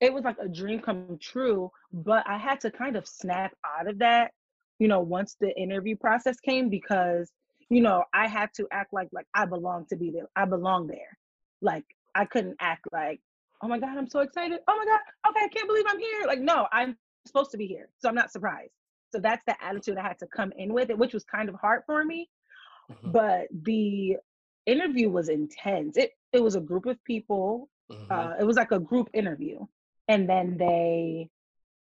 [0.00, 3.88] it was like a dream come true, but I had to kind of snap out
[3.88, 4.32] of that,
[4.78, 7.30] you know, once the interview process came because,
[7.70, 10.28] you know, I had to act like like I belong to be there.
[10.34, 11.18] I belong there.
[11.60, 13.20] Like I couldn't act like,
[13.62, 14.58] oh my God, I'm so excited.
[14.66, 15.00] Oh my God,
[15.30, 16.26] okay, I can't believe I'm here.
[16.26, 17.88] Like, no, I'm supposed to be here.
[17.98, 18.72] So I'm not surprised.
[19.12, 21.54] So that's the attitude I had to come in with it, which was kind of
[21.54, 22.28] hard for me.
[22.90, 23.12] Mm-hmm.
[23.12, 24.16] But the
[24.66, 25.96] interview was intense.
[25.96, 27.68] It it was a group of people.
[27.90, 28.12] Mm-hmm.
[28.12, 29.58] Uh, it was like a group interview,
[30.08, 31.28] and then they.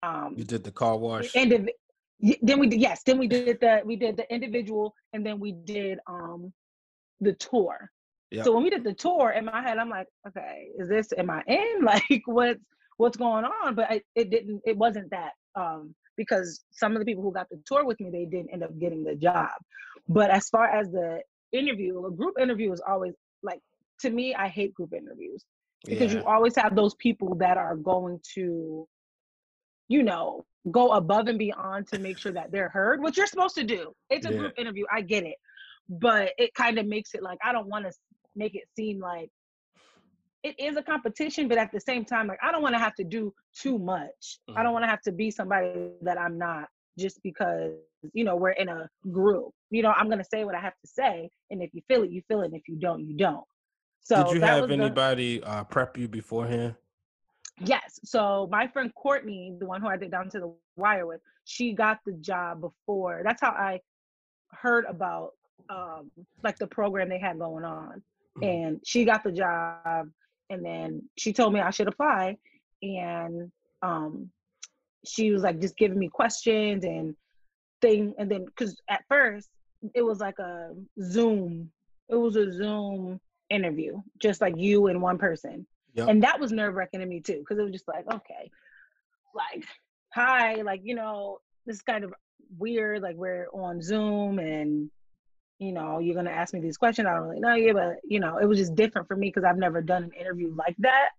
[0.02, 1.34] Um, you did the car wash.
[1.34, 1.68] And
[2.20, 3.02] then we did yes.
[3.04, 6.52] Then we did the we did the individual, and then we did um
[7.20, 7.90] the tour.
[8.30, 8.44] Yep.
[8.44, 11.30] So when we did the tour, in my head, I'm like, okay, is this am
[11.30, 11.80] I in?
[11.82, 12.62] Like, what's
[12.96, 13.74] what's going on?
[13.74, 14.62] But I, it didn't.
[14.66, 15.32] It wasn't that.
[15.54, 18.64] Um, because some of the people who got the tour with me, they didn't end
[18.64, 19.50] up getting the job.
[20.08, 21.20] But as far as the
[21.52, 23.60] interview, a group interview is always like
[24.00, 25.44] to me, I hate group interviews
[25.84, 26.20] because yeah.
[26.20, 28.86] you always have those people that are going to,
[29.88, 33.54] you know, go above and beyond to make sure that they're heard, which you're supposed
[33.56, 33.92] to do.
[34.10, 34.38] It's a yeah.
[34.38, 35.36] group interview, I get it.
[35.88, 37.92] But it kind of makes it like I don't want to
[38.36, 39.30] make it seem like
[40.44, 42.94] it is a competition, but at the same time, like I don't want to have
[42.96, 44.38] to do too much.
[44.48, 44.58] Mm-hmm.
[44.58, 44.72] I don't mm-hmm.
[44.74, 47.72] want to have to be somebody that I'm not just because
[48.12, 50.88] you know we're in a group you know i'm to say what i have to
[50.88, 53.44] say and if you feel it you feel it and if you don't you don't
[54.00, 56.74] so did you have anybody the, uh, prep you beforehand
[57.64, 57.98] Yes.
[58.04, 61.72] So my friend Courtney, the one who I did down to the wire with, she
[61.72, 63.22] got the job before.
[63.24, 63.80] That's how I
[64.52, 65.32] heard about
[65.68, 66.10] um
[66.42, 68.02] like the program they had going on.
[68.38, 68.44] Mm-hmm.
[68.44, 70.08] And she got the job
[70.50, 72.36] and then she told me I should apply
[72.82, 73.50] and
[73.82, 74.30] um
[75.06, 77.14] she was like just giving me questions and
[77.80, 79.48] thing and then because at first
[79.94, 80.70] it was like a
[81.02, 81.70] zoom
[82.08, 86.08] it was a zoom interview just like you and one person yep.
[86.08, 88.50] and that was nerve-wracking to me too because it was just like okay
[89.34, 89.64] like
[90.12, 92.12] hi like you know this is kind of
[92.58, 94.90] weird like we're on zoom and
[95.58, 98.20] you know you're gonna ask me these questions i don't really know you but you
[98.20, 101.10] know it was just different for me because i've never done an interview like that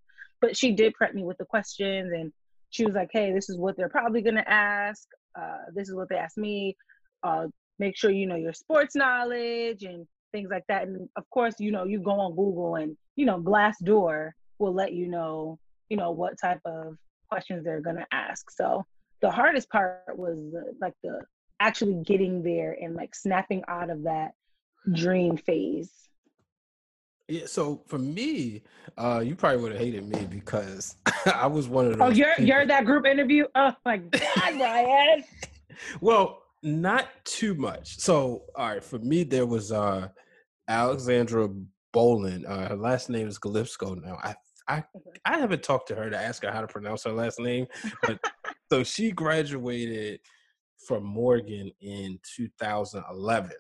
[0.42, 2.32] but she did prep me with the questions and
[2.70, 5.08] she was like, hey, this is what they're probably going to ask.
[5.40, 6.76] Uh, this is what they asked me.
[7.24, 7.48] Uh,
[7.80, 10.88] make sure you know your sports knowledge and things like that.
[10.88, 14.94] And of course, you know, you go on Google and, you know, Glassdoor will let
[14.94, 15.58] you know,
[15.90, 16.96] you know, what type of
[17.30, 18.52] questions they're going to ask.
[18.52, 18.86] So
[19.22, 21.22] the hardest part was the, like the
[21.60, 24.32] actually getting there and like snapping out of that
[24.94, 25.92] dream phase.
[27.30, 28.64] Yeah, so for me,
[28.98, 30.96] uh, you probably would have hated me because
[31.36, 32.08] I was one of oh, those.
[32.08, 32.46] Oh, you're people.
[32.46, 33.46] you're that group interview.
[33.54, 35.24] Oh my god, Ryan.
[36.02, 38.00] well, not too much.
[38.00, 40.08] So, all right, for me, there was uh,
[40.68, 41.50] Alexandra
[41.94, 42.50] Bolin.
[42.50, 44.04] Uh, her last name is Galipsko.
[44.04, 44.36] Now, I
[44.68, 44.84] I
[45.24, 47.68] I haven't talked to her to ask her how to pronounce her last name,
[48.02, 48.20] but
[48.72, 50.20] so she graduated
[50.88, 53.52] from Morgan in 2011.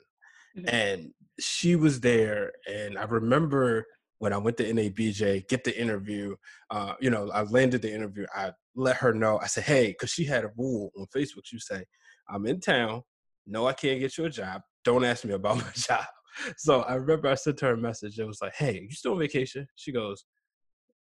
[0.58, 0.75] Mm-hmm.
[0.75, 3.86] And she was there, and I remember
[4.19, 6.36] when I went to NABJ, get the interview.
[6.69, 8.25] Uh, you know, I landed the interview.
[8.36, 9.39] I let her know.
[9.39, 11.45] I said, "Hey," because she had a rule on Facebook.
[11.45, 11.86] She say,
[12.30, 13.04] "I'm in town.
[13.47, 14.62] No, I can't get you a job.
[14.84, 16.06] Don't ask me about my job."
[16.58, 18.19] So I remember I sent her a message.
[18.19, 20.25] It was like, "Hey, you still on vacation?" She goes,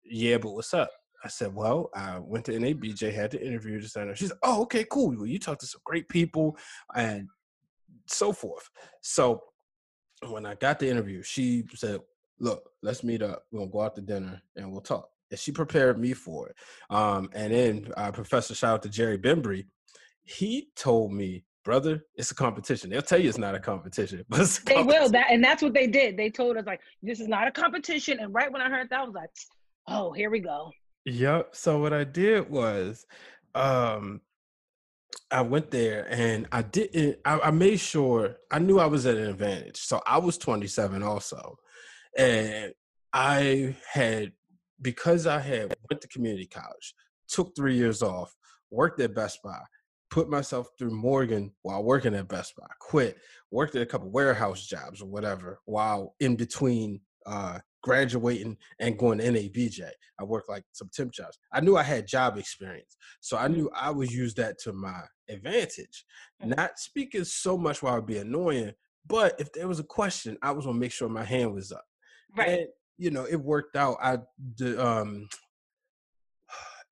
[0.03, 0.91] "Yeah, but what's up?"
[1.23, 4.63] I said, "Well, I went to NABJ, had the interview to sign up." She's, "Oh,
[4.63, 5.15] okay, cool.
[5.15, 6.57] Well, you talked to some great people,
[6.95, 7.29] and
[8.07, 8.69] so forth.
[9.01, 9.41] So
[10.29, 11.99] when I got the interview, she said,
[12.39, 13.45] "Look, let's meet up.
[13.51, 16.55] We're gonna go out to dinner and we'll talk." And she prepared me for it.
[16.89, 19.65] Um, and then uh, Professor, shout out to Jerry Bembry.
[20.23, 22.89] He told me, brother, it's a competition.
[22.89, 25.09] They'll tell you it's not a competition, but a they will.
[25.09, 26.15] That and that's what they did.
[26.17, 28.19] They told us like, this is not a competition.
[28.19, 29.29] And right when I heard that, I was like,
[29.87, 30.71] oh, here we go.
[31.05, 31.55] Yep.
[31.55, 33.05] So what I did was,
[33.53, 34.21] um,
[35.31, 37.17] I went there and I didn't.
[37.25, 39.77] I, I, made sure I knew I was at an advantage.
[39.77, 41.57] So I was 27 also,
[42.17, 42.73] and
[43.13, 44.33] I had
[44.81, 46.93] because I had went to community college,
[47.27, 48.35] took three years off,
[48.71, 49.59] worked at Best Buy,
[50.09, 53.17] put myself through Morgan while working at Best Buy, quit,
[53.51, 59.19] worked at a couple warehouse jobs or whatever while in between uh, graduating and going
[59.19, 59.87] to NABJ.
[60.19, 61.37] I worked like some temp jobs.
[61.53, 62.97] I knew I had job experience.
[63.21, 66.03] So I knew I would use that to my advantage.
[66.43, 66.57] Mm.
[66.57, 68.73] Not speaking so much while I'd be annoying,
[69.05, 71.85] but if there was a question, I was gonna make sure my hand was up.
[72.35, 72.49] Right.
[72.49, 72.67] And,
[72.97, 73.97] you know, it worked out.
[74.01, 74.17] I
[74.79, 75.29] um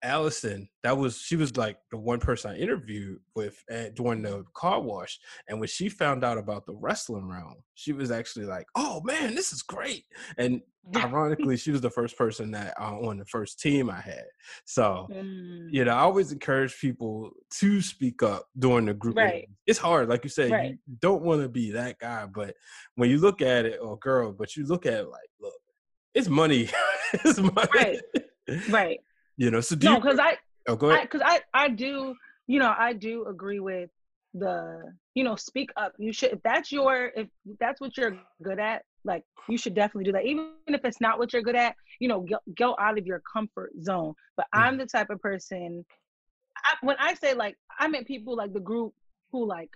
[0.04, 4.44] Allison, that was she was like the one person I interviewed with at, during the
[4.54, 8.68] car wash, and when she found out about the wrestling round, she was actually like,
[8.76, 10.06] "Oh man, this is great!"
[10.38, 10.62] And
[10.96, 14.26] ironically, she was the first person that uh, on the first team I had.
[14.66, 15.68] So, mm.
[15.72, 19.16] you know, I always encourage people to speak up during the group.
[19.16, 19.48] Right.
[19.66, 20.72] It's hard, like you said, right.
[20.72, 22.56] you don't want to be that guy, but
[22.96, 25.54] when you look at it, or girl, but you look at it like, look,
[26.14, 26.70] it's money.
[27.14, 27.70] it's money.
[27.74, 28.02] Right.
[28.70, 29.00] Right.
[29.38, 32.16] You know, so do no, because I oh go ahead because I, I I do
[32.48, 33.90] you know I do agree with
[34.34, 35.94] the you know speak up.
[35.98, 37.28] You should if that's your if
[37.60, 40.26] that's what you're good at, like you should definitely do that.
[40.26, 43.22] Even if it's not what you're good at, you know, go, go out of your
[43.32, 44.14] comfort zone.
[44.38, 44.62] But mm.
[44.62, 45.86] I'm the type of person.
[46.64, 48.94] I, when I say like, I meant people like the group
[49.32, 49.70] who like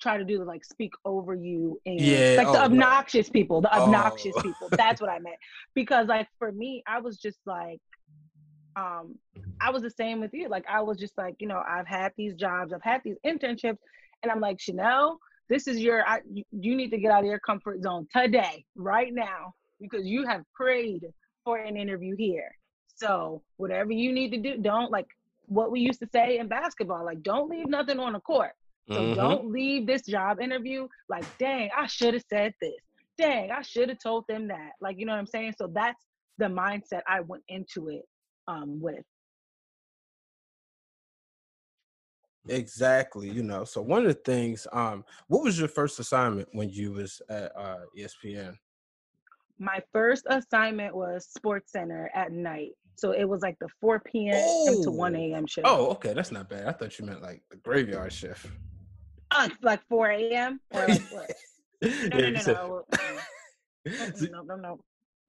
[0.00, 3.32] try to do the like speak over you and yeah, like the oh, obnoxious no.
[3.32, 4.42] people, the obnoxious oh.
[4.42, 4.68] people.
[4.72, 5.36] That's what I meant.
[5.74, 7.80] Because like for me, I was just like
[8.76, 9.14] um
[9.60, 10.48] i was the same with you.
[10.48, 13.78] Like i was just like you know i've had these jobs i've had these internships
[14.22, 15.16] and i'm like Shanell
[15.52, 16.20] this is your I,
[16.50, 20.44] you need to get out of your comfort zone today right now because you have
[20.54, 21.04] prayed
[21.44, 22.50] for an interview here.
[22.94, 25.08] So whatever you need to do don't like
[25.46, 28.52] what we used to say in basketball like don't leave nothing on the court.
[28.90, 29.14] So mm-hmm.
[29.14, 32.80] don't leave this job interview like dang i should have said this.
[33.18, 34.70] Dang i should have told them that.
[34.80, 35.54] Like you know what i'm saying?
[35.58, 36.02] So that's
[36.38, 38.04] the mindset i went into it
[38.48, 39.04] um, with.
[42.48, 43.64] Exactly, you know.
[43.64, 47.52] So one of the things, um, what was your first assignment when you was at
[47.56, 48.56] uh, ESPN?
[49.58, 52.70] My first assignment was Sports Center at night.
[52.96, 54.82] So it was like the 4 p.m.
[54.82, 55.46] to 1 a.m.
[55.46, 55.66] shift.
[55.68, 56.66] Oh, okay, that's not bad.
[56.66, 58.46] I thought you meant like the graveyard shift.
[59.30, 60.60] Uh, like 4 a.m.
[60.72, 61.30] or like what?
[61.80, 61.88] No,
[62.18, 62.84] Yeah, no, no, said- no.
[64.14, 64.78] so, no, no,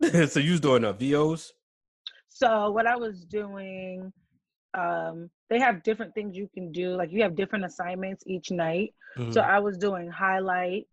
[0.02, 0.26] no.
[0.28, 1.54] so you was doing uh, VOs?
[2.36, 4.12] So what I was doing,
[4.74, 6.96] um, they have different things you can do.
[6.96, 8.96] Like you have different assignments each night.
[9.30, 9.50] So Mhm.
[9.50, 10.90] I was doing highlights.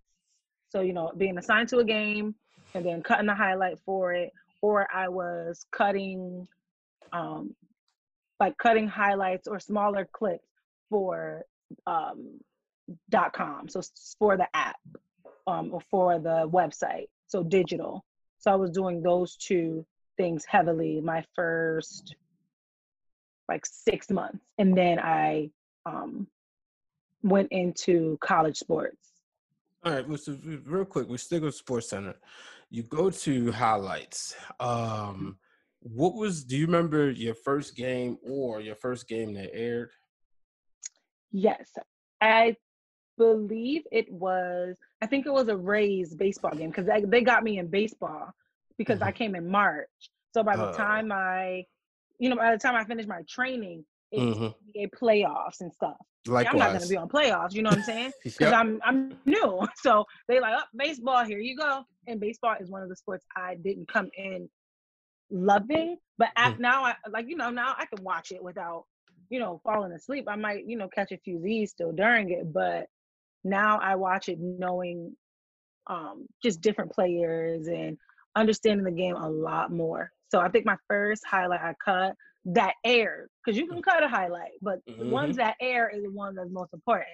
[0.68, 2.34] So you know, being assigned to a game
[2.74, 4.30] and then cutting the highlight for it,
[4.60, 6.46] or I was cutting,
[7.12, 7.56] um,
[8.38, 10.46] like cutting highlights or smaller clips
[10.90, 11.44] for
[11.86, 12.38] um,
[13.08, 13.68] dot com.
[13.68, 13.80] So
[14.18, 14.76] for the app,
[15.46, 17.08] um, or for the website.
[17.28, 18.04] So digital.
[18.38, 19.86] So I was doing those two
[20.16, 22.14] things heavily my first
[23.50, 25.50] like six months, and then I
[25.84, 26.28] um,
[27.22, 28.96] went into college sports.
[29.84, 32.14] All right, so real quick, we stick with Sports Center.
[32.70, 34.36] You go to highlights.
[34.60, 35.38] Um,
[35.80, 36.44] what was?
[36.44, 39.90] Do you remember your first game or your first game that aired?
[41.32, 41.70] Yes,
[42.20, 42.56] I
[43.16, 44.76] believe it was.
[45.00, 48.32] I think it was a Rays baseball game because they, they got me in baseball
[48.80, 49.90] because I came in March.
[50.32, 50.72] So by the Oh.
[50.72, 51.66] time I,
[52.18, 54.54] you know, by the time I finished my training, it's Mhm.
[54.74, 55.98] NBA playoffs and stuff.
[56.26, 56.52] Likewise.
[56.52, 57.52] I'm not gonna be on playoffs.
[57.54, 58.12] You know what I'm saying?
[58.24, 58.54] Because Yep.
[58.54, 59.68] I'm I'm new.
[59.76, 61.84] So they like, oh, baseball, here you go.
[62.06, 64.48] And baseball is one of the sports I didn't come in
[65.30, 66.58] loving, but Mhm.
[66.58, 68.84] now I like you know now I can watch it without
[69.28, 70.24] you know falling asleep.
[70.26, 72.88] I might you know catch a few Z's still during it, but
[73.44, 75.16] now I watch it knowing
[75.86, 77.96] um just different players and
[78.36, 80.10] understanding the game a lot more.
[80.30, 82.14] So I think my first highlight I cut
[82.46, 86.10] that aired because you can cut a highlight, but the ones that air is the
[86.10, 87.08] one that's most important.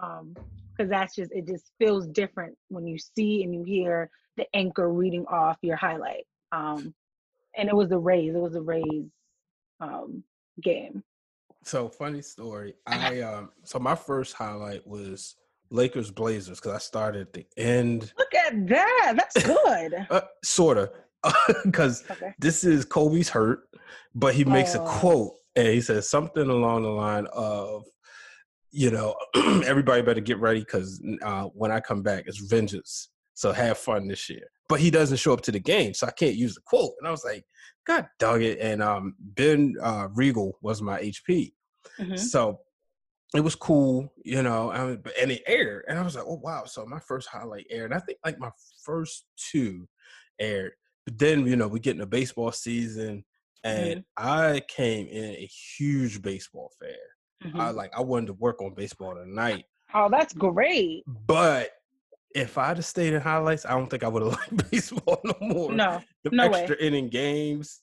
[0.00, 0.34] Um,
[0.76, 4.92] because that's just it just feels different when you see and you hear the anchor
[4.92, 6.26] reading off your highlight.
[6.52, 6.94] Um,
[7.56, 8.34] and it was the Rays.
[8.34, 9.06] It was the Rays
[9.80, 10.22] um
[10.62, 11.02] game.
[11.64, 12.74] So funny story.
[12.86, 15.36] I um so my first highlight was
[15.70, 19.14] Lakers Blazers because I started at the end, Look at that.
[19.16, 20.06] That's good.
[20.10, 20.90] uh, sorta,
[21.64, 22.34] because okay.
[22.38, 23.68] this is Kobe's hurt,
[24.14, 24.84] but he makes Oh.
[24.84, 27.84] a quote and he says something along the line of,
[28.70, 29.14] you know,
[29.64, 33.10] everybody better get ready because uh, when I come back, it's vengeance.
[33.34, 34.46] So have fun this year.
[34.68, 36.92] But he doesn't show up to the game, so I can't use the quote.
[36.98, 37.44] And I was like,
[37.86, 38.58] God dog it.
[38.60, 41.52] And um, Ben uh, Regal was my HP.
[42.00, 42.18] Mhm.
[42.18, 42.60] So
[43.36, 45.84] it was cool, you know, I mean, but- and it aired.
[45.88, 46.64] And I was like, oh, wow.
[46.64, 47.92] So my first highlight aired.
[47.92, 48.50] I think like my
[48.84, 49.88] first two
[50.40, 50.72] aired.
[51.04, 53.24] But then, you know, we get in the baseball season
[53.64, 57.52] and I came in a huge baseball fan.
[57.52, 57.60] Mhm.
[57.60, 59.64] I like, I wanted to work on baseball tonight.
[59.94, 61.04] oh, that's great.
[61.26, 61.70] But
[62.34, 65.34] if I'd have stayed in highlights, I don't think I would have liked baseball no
[65.40, 65.72] more.
[65.72, 66.60] No, the no way.
[66.60, 67.80] extra inning games.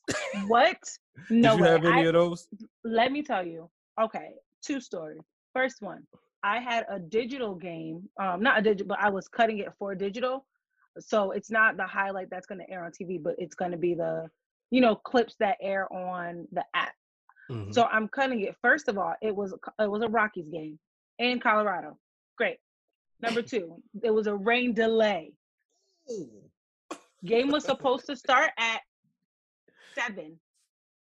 [0.48, 0.78] what?
[1.30, 1.70] No Did you way.
[1.70, 2.48] have any I- of those?
[2.84, 3.70] let me tell you.
[4.02, 4.30] Okay,
[4.64, 5.22] two stories.
[5.54, 6.04] First one,
[6.44, 8.10] I had a digital game.
[8.20, 10.46] Um, not a digital, but I was cutting it for digital.
[11.00, 13.78] So it's not the highlight that's going to air on TV, but it's going to
[13.78, 14.30] be the,
[14.72, 16.94] you know, clips that air on the app.
[17.50, 17.74] Mhm.
[17.74, 18.56] So I'm cutting it.
[18.62, 20.80] First of all, it was it was a Rockies game
[21.20, 21.98] in Colorado.
[22.38, 22.58] Great.
[23.22, 25.34] Number two, it was a rain delay.
[27.26, 28.82] Game was supposed to start at
[29.96, 30.40] seven,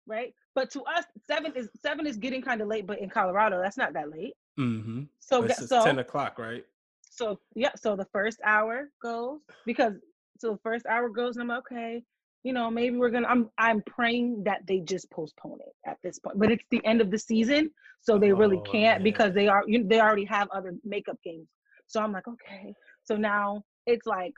[0.06, 0.34] right?
[0.60, 2.86] But to us, seven is seven is getting kind of late.
[2.86, 4.34] But in Colorado, that's not that late.
[4.60, 5.03] Mm-hmm.
[5.20, 6.66] So It's so 10 o'clock, right?
[7.10, 7.72] so yeah.
[7.78, 9.93] So the first hour goes because
[10.38, 12.03] so the first hour goes, and I'm okay.
[12.43, 13.30] You know, maybe we're gonna.
[13.30, 16.38] I'm I'm praying that they just postpone it at this point.
[16.38, 17.70] But it's the end of the season,
[18.01, 19.03] so they really Oh, can't man.
[19.03, 19.64] because they are.
[19.66, 21.47] You, they already have other makeup games.
[21.88, 22.74] So I'm like, okay.
[23.05, 24.34] So now it's like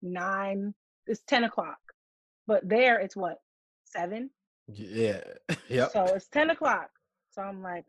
[0.00, 0.72] nine.
[1.06, 1.76] It's ten o'clock,
[2.46, 3.36] but there it's what
[3.84, 4.30] seven.
[4.72, 5.20] Yeah.
[5.68, 5.92] Yep.
[5.92, 6.88] So it's 10 o'clock.
[7.30, 7.84] So I'm like,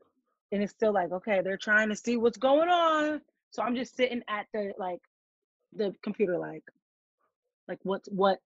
[0.52, 3.22] and it's still like, okay, they're trying to see what's going on.
[3.52, 5.00] So I'm just sitting at the like
[5.74, 6.64] the computer, like,
[7.68, 8.40] like what's what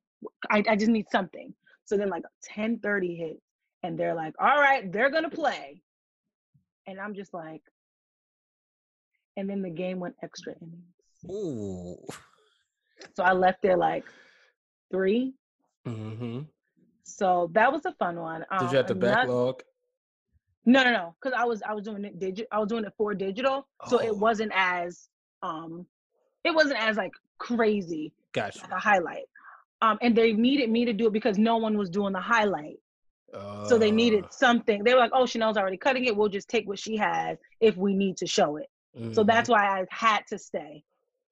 [0.50, 1.54] I, I just need something.
[1.86, 2.24] So then like
[2.56, 3.42] 10:30 hits
[3.82, 5.82] and they're like, all right, they're gonna play.
[6.88, 7.62] And I'm just like,
[9.36, 10.94] and then the game went extra innings.
[11.30, 11.98] Ooh.
[13.16, 14.06] So I left there like
[14.92, 15.34] three.
[15.88, 16.42] Mm-hmm.
[17.04, 18.42] So that was a fun one.
[18.42, 19.64] Did Um, you have to anoth- backlog?
[20.66, 21.16] No, no, no.
[21.22, 22.48] Because I was I was doing it digital.
[22.52, 24.04] I was doing it for digital, so Oh.
[24.04, 25.10] it wasn't as
[25.42, 25.86] um,
[26.46, 28.62] it wasn't as like crazy Gotcha.
[28.62, 29.26] like a highlight.
[29.82, 32.80] Um, and they needed me to do it because no one was doing the highlight,
[33.68, 34.82] so they needed Uh, something.
[34.86, 36.16] They were like, "Oh, Shanell's already cutting it.
[36.16, 38.70] We'll just take what she has if we need to show it."
[39.14, 39.28] So mhm.
[39.28, 40.86] that's why I had to stay.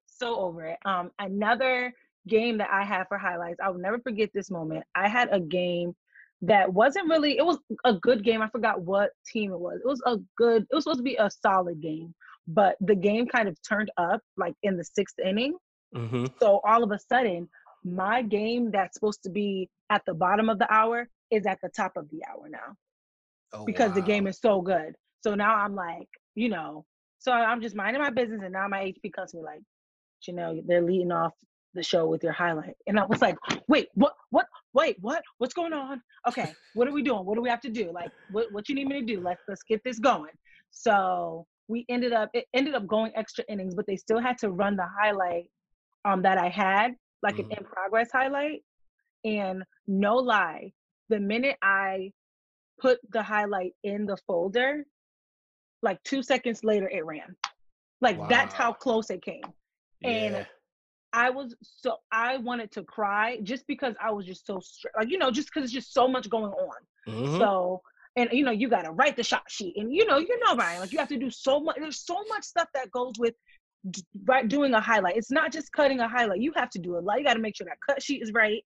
[0.07, 0.79] So over it.
[0.85, 1.93] Um, another
[2.27, 4.83] game that I had for highlights, I will never forget this moment.
[4.95, 5.95] I had a game
[6.43, 8.41] that wasn't really it was a good game.
[8.41, 9.79] I forgot what team it was.
[9.83, 12.13] It was a good, it was supposed to be a solid game,
[12.47, 15.55] but the game kind of turned up like in the sixth inning.
[15.95, 16.25] Mm-hmm.
[16.39, 17.49] So all of a sudden,
[17.83, 21.69] my game that's supposed to be at the bottom of the hour is at the
[21.69, 22.75] top of the hour now.
[23.53, 23.95] Oh, because wow.
[23.95, 24.95] the game is so good.
[25.21, 26.85] So now I'm like, you know,
[27.19, 29.61] so I'm just minding my business, and now my HP comes to me like,
[30.27, 31.33] you know, they're leading off
[31.73, 35.53] the show with your highlight, and I was like, wait, what, what, wait, what, what's
[35.53, 36.01] going on?
[36.27, 37.25] Okay, what are we doing?
[37.25, 37.91] What do we have to do?
[37.93, 39.21] Like, what, what you need me to do?
[39.21, 40.31] Let's let's get this going.
[40.71, 44.49] So we ended up, it ended up going extra innings, but they still had to
[44.51, 45.45] run the highlight
[46.05, 47.51] um that I had, like Mhm.
[47.51, 48.63] an in progress highlight,
[49.23, 50.73] and no lie,
[51.09, 52.11] the minute I
[52.79, 54.83] put the highlight in the folder,
[55.83, 57.35] like two seconds later it ran.
[58.01, 59.43] Like that's how close it came.
[60.03, 60.45] and Yeah.
[61.13, 64.95] I was so I wanted to cry just because I was just so stressed.
[64.97, 66.77] Like, you know, just because it's just so much going on.
[67.07, 67.37] Mhm.
[67.37, 67.81] So
[68.15, 69.75] and you know, you gotta write the shot sheet.
[69.77, 72.23] And you know, you know, Ryan, like you have to do so much there's so
[72.29, 73.35] much stuff that goes with
[74.25, 75.17] right doing a highlight.
[75.17, 76.39] It's not just cutting a highlight.
[76.39, 77.19] You have to do a lot.
[77.19, 78.63] You gotta make sure that cut sheet is right.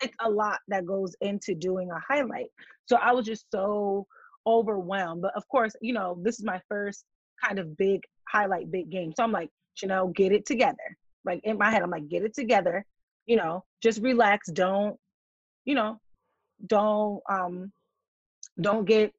[0.00, 2.50] It's a lot that goes into doing a highlight.
[2.86, 4.06] So I was just so
[4.46, 5.22] overwhelmed.
[5.22, 7.04] But of course, you know, this is my first
[7.42, 9.12] kind of big highlight, big game.
[9.16, 9.50] So I'm like,
[9.82, 10.96] you know, get it together.
[11.24, 12.84] Like in my head, I'm like, get it together.
[13.26, 14.50] You know, just relax.
[14.50, 14.96] Don't,
[15.64, 15.98] you know,
[16.66, 17.72] don't um
[18.60, 19.12] don't get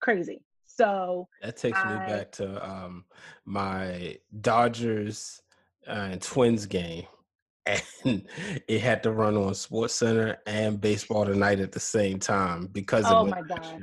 [0.00, 0.40] crazy.
[0.66, 3.04] So That takes me back to um,
[3.44, 5.40] my Dodgers
[5.86, 7.06] uh, and Twins game,
[7.66, 8.26] and
[8.68, 13.10] it had to run on Sports Center and Baseball Tonight at the same time because
[13.10, 13.82] Oh of my God.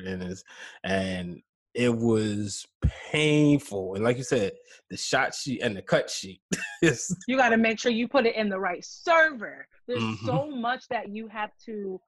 [0.84, 1.41] and
[1.74, 2.65] it was
[3.11, 3.95] painful.
[3.95, 4.53] And like you said,
[4.89, 6.41] the shot sheet and the cut sheet
[7.28, 9.65] you got to make sure you put it in the right server.
[9.88, 10.26] There's Mhm.
[10.26, 11.99] so much that you have to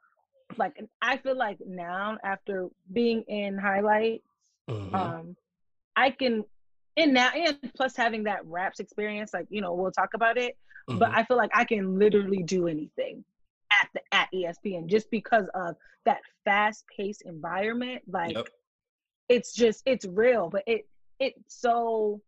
[0.57, 4.28] like I feel like now after being in highlights
[4.70, 4.93] Mhm.
[4.93, 5.38] um
[5.95, 6.43] I can
[6.97, 10.57] and now and plus having that raps experience like you know we'll talk about it
[10.89, 11.16] but Mhm.
[11.16, 13.24] I feel like I can literally do anything
[13.72, 18.49] at the at ESPN just because of that fast paced environment like Yep.
[19.34, 20.88] It's just it's real but it
[21.20, 22.22] it's so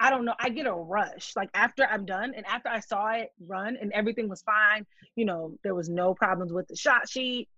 [0.00, 3.10] i don't know i get a rush like after i'm done and after i saw
[3.10, 7.08] it run and everything was fine you know there was no problems with the shot
[7.08, 7.48] sheet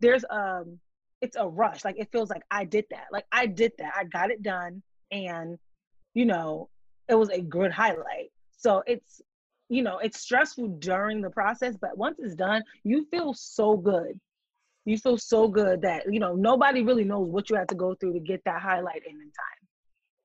[0.00, 0.78] there's um
[1.20, 4.04] it's a rush like it feels like i did that like i did that i
[4.04, 5.58] got it done and
[6.14, 6.68] you know
[7.08, 8.30] it was a good highlight.
[8.56, 9.20] So it's
[9.68, 14.20] you know it's stressful during the process but once it's done you feel so good
[14.84, 17.94] you feel so good that you know nobody really knows what you have to go
[17.94, 19.60] through to get that highlight in in time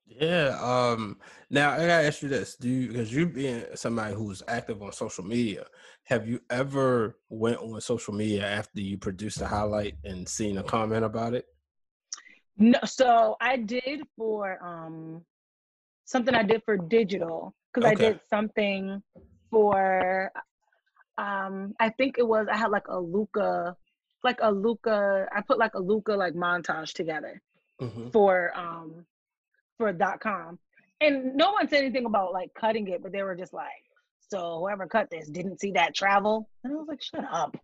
[0.06, 0.58] Yeah.
[0.60, 1.18] Um.
[1.50, 4.92] Now I gotta ask you this: Do you, because you being somebody who's active on
[4.92, 5.66] social media,
[6.04, 10.62] have you ever went on social media after you produced a highlight and seen a
[10.62, 11.46] comment about it?
[12.60, 15.22] no so i did for um
[16.04, 19.02] something i did for digital because i did something
[19.50, 20.30] for
[21.16, 23.74] um i think it was i had like a Luka
[24.24, 27.40] like a Luka i put like a Luka like montage together
[27.80, 28.10] Mm-hmm.
[28.10, 29.06] for um
[29.78, 30.58] for dot com.
[31.00, 33.84] And no one said anything about like cutting it but they were just like
[34.28, 36.50] so whoever cut this didn't see that travel?
[36.62, 37.56] And i was like shut up.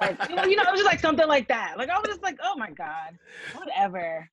[0.00, 1.74] Like you know, you know it was just like something like that.
[1.76, 3.18] Like i was just like oh my god
[3.54, 4.26] whatever.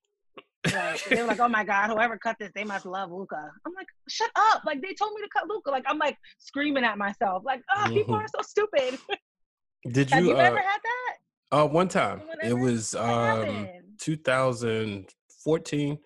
[0.73, 3.51] Like they were like oh my god whoever cut this they must love Luka.
[3.65, 4.63] I'm like shut up.
[4.65, 5.69] Like they told me to cut Luka.
[5.69, 8.21] Like i'm like screaming at myself like oh people Mhm.
[8.23, 8.97] are so stupid.
[9.91, 10.29] Did have you?
[10.29, 11.15] you uh, ever had that
[11.51, 12.21] uh, one time.
[12.43, 13.67] It was um
[13.99, 15.97] 2014.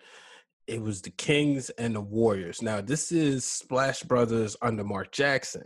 [0.66, 2.62] It was the Kings and the Warriors.
[2.62, 5.64] Now this is Splash Brothers under Mark Jackson.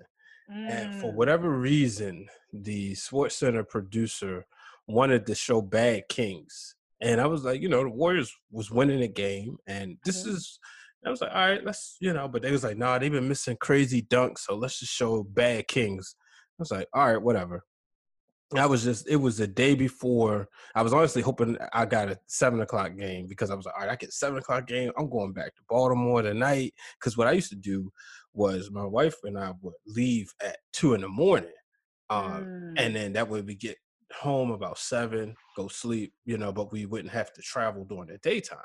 [0.68, 1.16] And for Mm.
[1.16, 4.44] whatever reason, the Sports Center producer
[4.86, 6.74] wanted to show Bad Kings.
[7.00, 9.56] And I was like, you know, the Warriors was winning the game.
[9.66, 10.30] And this Mhm.
[10.30, 10.58] is,
[11.06, 13.28] I was like, all right, let's, you know, but they was like, nah, they've been
[13.28, 14.40] missing crazy dunks.
[14.40, 16.16] So let's just show Bad Kings.
[16.58, 17.64] I was like, all right, whatever.
[18.56, 20.48] I was just, it was the day before.
[20.74, 23.82] I was honestly hoping I got a seven o'clock game because I was like, all
[23.82, 24.90] right, I get seven o'clock game.
[24.98, 26.72] I'm going back to Baltimore tonight.
[26.98, 27.92] Because what I used to do
[28.32, 31.50] was my wife and I would leave at two in the morning.
[32.10, 32.74] Um, Mm.
[32.78, 33.76] and then that way we get
[34.14, 38.16] home about seven, go sleep, you know, but we wouldn't have to travel during the
[38.18, 38.58] daytime.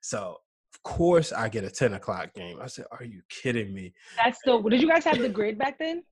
[0.00, 0.38] So
[0.74, 2.58] of course I get a 10 o'clock game.
[2.62, 3.92] I said, Are you kidding me?
[4.16, 4.62] That's so.
[4.62, 6.02] Did you guys have the grid back then?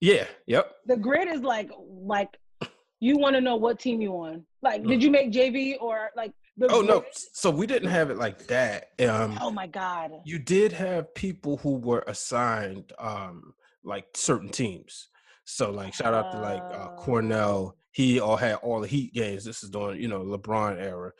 [0.00, 0.70] Yeah, yep.
[0.86, 2.36] The grid is like like
[3.02, 4.44] you want to know what team you on.
[4.62, 6.68] Like, did you make JV or like the?
[6.68, 8.90] Oh no, so we didn't have it like that.
[9.00, 10.12] Um Oh my god.
[10.24, 15.08] you did have people who were assigned um like certain teams.
[15.44, 17.76] So like shout out to like uh, Cornell.
[17.90, 19.44] He all had all the Heat games.
[19.44, 21.10] This is during you know LeBron era.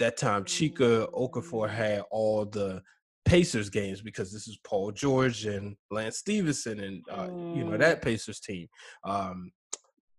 [0.00, 1.70] That time Chika Okafor mm.
[1.70, 2.82] had all the
[3.24, 7.56] Pacers games because this is Paul George and Lance Stephenson and uh, mm.
[7.56, 8.02] you know that mm.
[8.02, 8.66] Pacers team.
[9.04, 9.52] Um,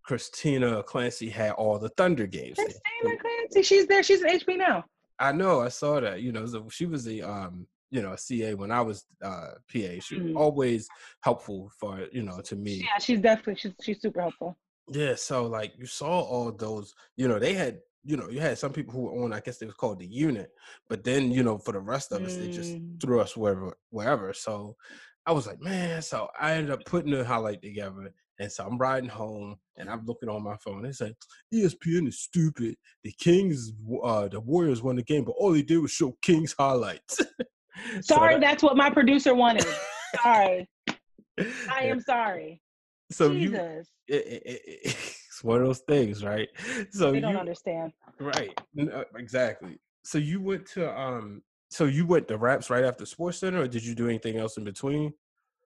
[0.04, 2.56] Christina Clancy had all the Thunder games.
[2.56, 4.02] Christina Clancy, she's there.
[4.02, 4.84] She's an HP now.
[5.18, 5.60] I know.
[5.60, 6.22] I saw that.
[6.22, 10.00] You know, so she was the um, you know, CA when I was uh PA.
[10.00, 10.36] She was mm.
[10.36, 10.88] always
[11.22, 12.76] helpful for you know to me.
[12.76, 14.56] Yeah, she's definitely she's she's super helpful.
[14.90, 18.58] Yeah, so like you saw all those, you know, they had you know, you had
[18.58, 20.50] some people who were on, I guess they was called the unit,
[20.88, 22.40] but then, you know, for the rest of us, mm.
[22.40, 23.00] they just mm.
[23.00, 24.32] threw us wherever, wherever.
[24.32, 24.76] So
[25.24, 28.12] I was like, man, so I ended up putting the highlight together
[28.42, 30.82] and so I'm riding home and I'm looking on my phone.
[30.82, 31.14] They say
[31.54, 32.76] ESPN is stupid.
[33.04, 33.72] The Kings,
[34.02, 37.20] uh, the Warriors won the game, but all they did was show Kings highlights.
[38.00, 39.66] sorry, so that, that's what my producer wanted.
[40.22, 40.68] sorry,
[41.38, 42.60] I am sorry.
[43.12, 43.88] So Jesus.
[44.08, 46.48] you, it, it, it, it's one of those things, right?
[46.90, 48.58] So they don't you, understand, right?
[48.76, 49.78] Uh, exactly.
[50.02, 53.68] So you went to um, so you went to Raps right after Sports Center, or
[53.68, 55.12] did you do anything else in between?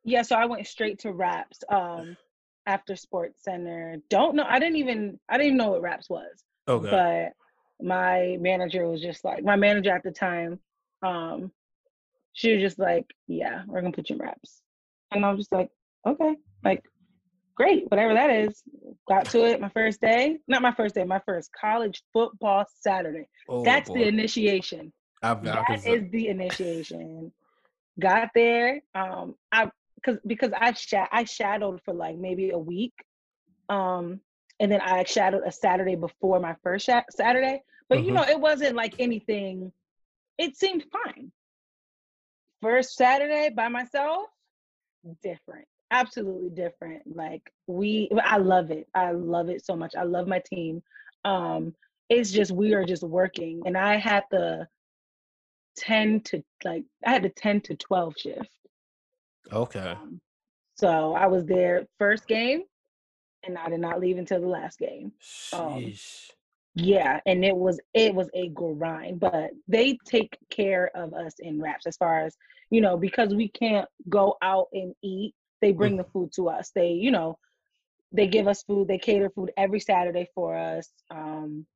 [0.05, 1.64] Yeah, so I went straight to Raps.
[1.68, 2.16] Um,
[2.67, 3.97] after Sports Center.
[4.11, 4.45] Don't know.
[4.49, 6.45] I didn't even I didn't even know what raps was.
[6.69, 6.91] Okay.
[6.91, 10.59] But my manager was just like my manager at the time.
[11.03, 11.53] Um,
[12.33, 14.62] she was just like, "Yeah, we're gonna put you in raps,"
[15.12, 15.71] and I was just like,
[16.07, 16.83] "Okay, like,
[17.55, 18.62] great, whatever that is."
[19.09, 20.39] Got to it my first day.
[20.49, 21.05] Not my first day.
[21.05, 23.29] My first college football Saturday.
[23.49, 23.99] Oh, That's boy.
[23.99, 24.93] the initiation.
[25.23, 27.33] I've, that is the initiation.
[27.99, 28.83] Got there.
[28.95, 32.94] Um, I because because I sh- I shadowed for like maybe a week,
[33.68, 34.20] um,
[34.61, 37.62] and then I shadowed a Saturday before my first sh- Saturday.
[37.88, 38.09] But mm-hmm.
[38.09, 39.72] you know, it wasn't like anything.
[40.38, 41.32] It seemed fine.
[42.62, 44.26] First Saturday by myself,
[45.22, 47.03] different, absolutely different.
[47.07, 48.88] Like we, I love it.
[48.94, 49.94] I love it so much.
[49.97, 50.82] I love my team.
[51.24, 51.74] Um,
[52.09, 54.68] it's just we are just working, and I had the
[55.76, 58.49] ten to like I had the ten to twelve shift.
[59.53, 59.80] Okay.
[59.80, 60.20] Um,
[60.74, 62.62] so I was there first game,
[63.44, 65.12] and I did not leave until the last game.
[65.53, 65.92] Um,
[66.74, 71.61] yeah, and it was it was a grind, but they take care of us in
[71.61, 72.36] raps as far as
[72.70, 75.34] you know because we can't go out and eat.
[75.62, 75.99] They bring mm.
[75.99, 76.70] the food to us.
[76.74, 77.38] They you know
[78.12, 78.88] they give us food.
[78.88, 80.88] They cater food every Saturday for us.
[81.11, 81.66] Um,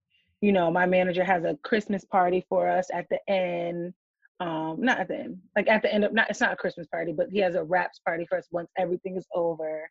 [0.43, 3.95] you know, my manager has a Christmas party for us at the end
[4.41, 6.87] um not at the end like at the end of not it's not a christmas
[6.87, 9.89] party but he has a raps party for us once everything is over.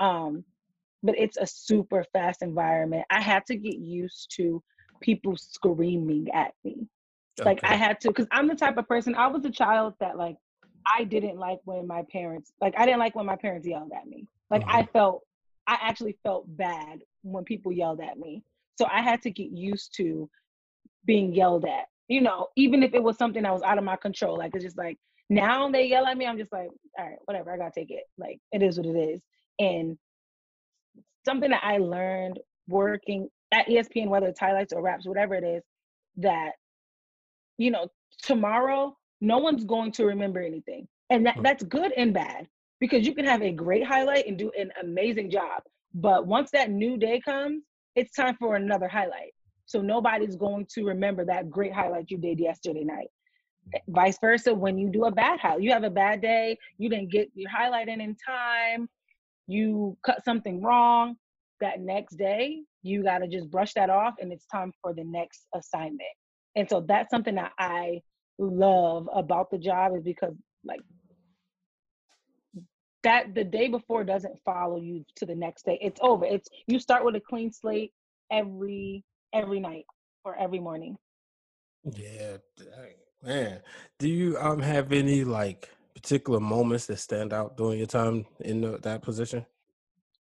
[0.00, 0.44] Um
[1.02, 3.04] but it's a super fast environment.
[3.10, 4.62] I had to get used to
[5.00, 6.88] people screaming at me.
[7.38, 7.50] Okay.
[7.50, 10.16] like i had to because i'm the type of person i was a child that
[10.16, 10.36] like
[10.86, 14.06] i didn't like when my parents like i didn't like when my parents yelled at
[14.06, 14.26] me.
[14.50, 14.76] Like mm-hmm.
[14.76, 15.22] i felt
[15.66, 18.42] i actually felt bad when people yelled at me.
[18.78, 20.30] So i had to get used to
[21.04, 23.96] being yelled at you know, even if it was something that was out of my
[23.96, 24.38] control.
[24.38, 24.98] Like it's just like
[25.28, 28.04] now they yell at me, I'm just like, all right, whatever, I gotta take it.
[28.16, 29.20] Like it is what it is.
[29.58, 29.98] And
[31.24, 32.38] something that I learned
[32.68, 35.62] working at ESPN, whether it's highlights or raps, whatever it is,
[36.18, 36.52] that
[37.58, 37.88] you know,
[38.22, 40.86] tomorrow no one's going to remember anything.
[41.10, 42.48] And that, that's good and bad
[42.80, 45.62] because you can have a great highlight and do an amazing job.
[45.94, 47.62] But once that new day comes,
[47.94, 49.32] it's time for another highlight.
[49.66, 53.08] So nobody's going to remember that great highlight you did yesterday night.
[53.74, 53.80] Mm.
[53.88, 57.10] Vice versa, when you do a bad highlight, you have a bad day, you didn't
[57.10, 58.88] get your highlight in in time,
[59.46, 61.16] you cut something wrong.
[61.60, 65.04] That next day, you got to just brush that off and it's time for the
[65.04, 66.02] next assignment.
[66.54, 68.02] And so that's something that I
[68.38, 70.80] love about the job is because like
[73.02, 75.78] that the day before doesn't follow you to the next day.
[75.80, 76.24] It's over.
[76.24, 77.92] It's you start with a clean slate
[78.30, 79.84] every every night
[80.24, 80.96] or every morning.
[81.84, 82.38] Yeah,
[83.22, 83.60] man.
[83.98, 88.60] Do you um have any like particular moments that stand out during your time in
[88.60, 89.46] the, that position?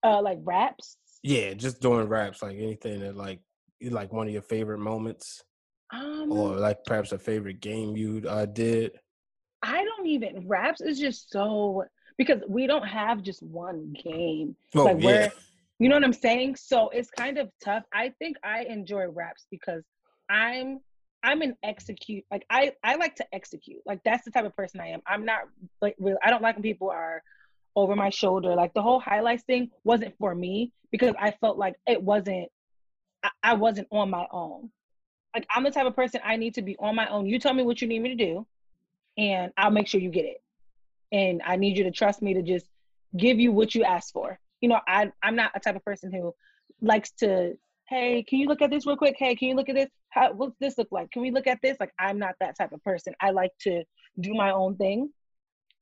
[0.04, 0.98] Uh, like raps.
[1.24, 2.42] Yeah, just doing raps.
[2.42, 3.40] Like anything that like
[3.82, 5.44] like one of your favorite moments,
[5.92, 8.92] um, or like perhaps a favorite game you uh, did.
[9.64, 11.84] I don't even raps is just so
[12.18, 14.56] because we don't have just one game.
[14.76, 15.30] Oh, like yeah.
[15.80, 16.56] You know what I'm saying?
[16.56, 17.84] So it's kind of tough.
[17.94, 19.84] I think I enjoy raps because
[20.30, 20.80] I'm
[21.24, 23.82] I'm an execute like I I like to execute.
[23.86, 25.02] Like that's the type of person I am.
[25.06, 25.42] I'm not
[25.82, 27.22] like really I don't like when people are
[27.76, 28.56] over my shoulder.
[28.56, 32.50] Like the whole highlights thing wasn't for me because I felt like it wasn't
[33.24, 34.72] I, I wasn't on my own.
[35.36, 37.28] Like I'm the type of person I need to be on my own.
[37.28, 38.48] You tell me what you need me to do
[39.16, 40.42] and I'll make sure you get it.
[41.12, 42.66] And I need you to trust me to just
[43.16, 46.12] give you what you asked for you know, I I'm not a type of person
[46.12, 46.34] who
[46.82, 47.54] likes to,
[47.90, 49.16] hey, can you look at this real quick?
[49.18, 49.90] Hey, can you look at this?
[50.10, 51.12] How what's this look like?
[51.12, 51.78] Can we look at this?
[51.80, 53.14] Like I'm not that type of person.
[53.22, 53.84] I like to
[54.20, 55.10] do my own thing.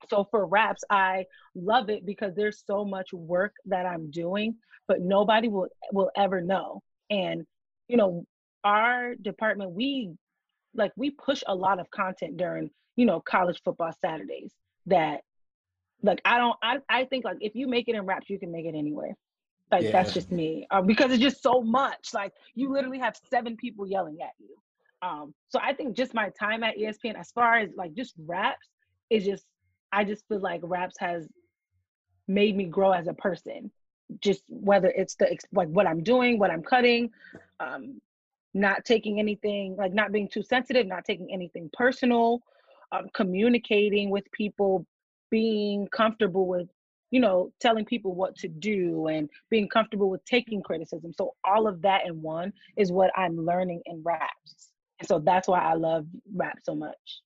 [0.10, 4.56] So for raps, I love it because there's so much work that I'm doing,
[4.88, 6.82] but nobody will will ever know.
[7.10, 7.46] And
[7.88, 8.26] you know,
[8.64, 10.12] our department, we
[10.74, 14.54] like we push a lot of content during, you know, college football Saturdays
[14.88, 15.22] that
[16.06, 18.52] like I don't I, I think like if you make it in raps, you can
[18.52, 19.16] make it anywhere.
[19.72, 19.92] Like yeah.
[19.92, 20.68] that's just me.
[20.70, 22.14] Uh, because it's just so much.
[22.14, 24.56] Like you literally have seven people yelling at you.
[25.02, 28.68] Um, so I think just my time at ESPN, as far as like just raps,
[29.10, 29.46] is just
[29.92, 31.28] I just feel like raps has
[32.28, 33.72] made me grow as a person.
[34.22, 37.10] Just whether it's the like what I'm doing, what I'm cutting,
[37.60, 38.00] um,
[38.54, 42.42] not taking anything like not being too sensitive, not taking anything personal,
[42.92, 44.86] um, communicating with people,
[45.30, 46.68] being comfortable with
[47.12, 51.14] you know telling people what to do and being comfortable with taking criticism.
[51.14, 55.48] So all of that in one is what I'm learning in raps, and so that's
[55.48, 57.22] why I love rap so much.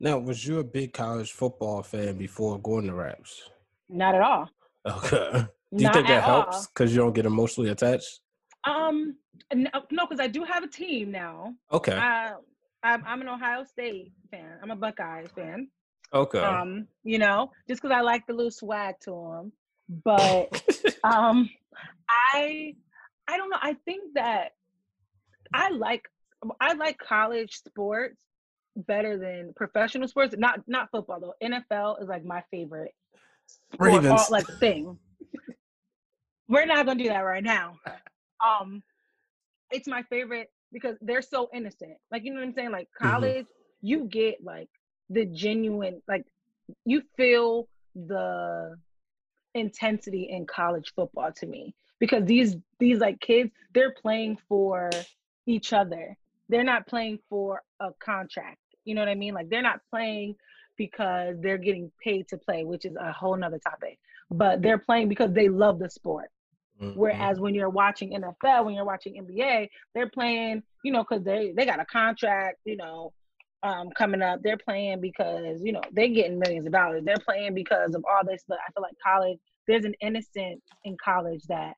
[0.00, 3.42] Now, was you a big college football fan before going to raps?
[3.88, 4.48] Not at all.
[4.86, 5.46] Okay.
[5.70, 8.20] Do you Not think that helps because you don't get emotionally attached?
[8.64, 9.16] Um,
[9.54, 9.70] no,
[10.06, 11.54] because I do have a team now.
[11.70, 11.92] Okay.
[11.92, 12.36] Uh,
[12.82, 14.58] I'm, I'm an Ohio State fan.
[14.62, 15.68] I'm a Buckeyes fan.
[16.12, 16.38] Okay.
[16.38, 19.52] Um, you know, just because I like the little swag to them,
[20.04, 20.62] but
[21.04, 21.50] um,
[22.08, 22.74] I
[23.26, 23.58] I don't know.
[23.60, 24.52] I think that
[25.52, 26.08] I like
[26.60, 28.22] I like college sports
[28.76, 30.34] better than professional sports.
[30.38, 31.34] Not not football though.
[31.42, 32.94] NFL is like my favorite.
[33.78, 34.98] Ravens all, like thing.
[36.48, 37.76] We're not gonna do that right now.
[38.44, 38.82] Um,
[39.70, 41.96] it's my favorite because they're so innocent.
[42.10, 42.70] Like you know what I'm saying?
[42.70, 43.08] Like mm-hmm.
[43.08, 43.86] college, mm-hmm.
[43.86, 44.68] you get like
[45.10, 46.24] the genuine, like
[46.84, 48.76] you feel the
[49.54, 54.90] intensity in college football to me because these these like kids they're playing for
[55.46, 56.16] each other
[56.48, 59.34] they're not playing for a contract you know what I mean?
[59.34, 60.34] Like they're not playing
[60.78, 63.98] because they're getting paid to play, which is a whole nother topic.
[64.30, 66.30] But they're playing because they love the sport.
[66.80, 66.98] Mm-hmm.
[66.98, 71.52] Whereas when you're watching NFL, when you're watching NBA, they're playing, you know, because they
[71.54, 73.12] they got a contract, you know,
[73.62, 74.40] um, coming up.
[74.42, 77.02] They're playing because you know they're getting millions of dollars.
[77.04, 78.44] They're playing because of all this.
[78.48, 81.74] But I feel like college, there's an innocence in college that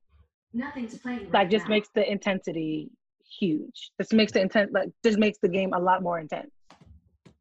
[0.52, 1.24] nothing's playing.
[1.24, 1.70] Right like just now.
[1.70, 2.90] makes the intensity
[3.38, 3.90] huge.
[3.98, 6.50] This makes the intent like just makes the game a lot more intense.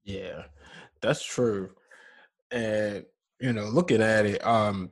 [0.03, 0.43] Yeah,
[1.01, 1.71] that's true.
[2.51, 3.05] And
[3.39, 4.91] you know, looking at it, um,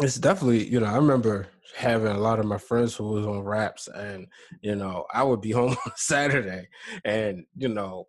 [0.00, 3.40] it's definitely you know I remember having a lot of my friends who was on
[3.40, 4.26] raps, and
[4.62, 6.68] you know I would be home on Saturday,
[7.04, 8.06] and you know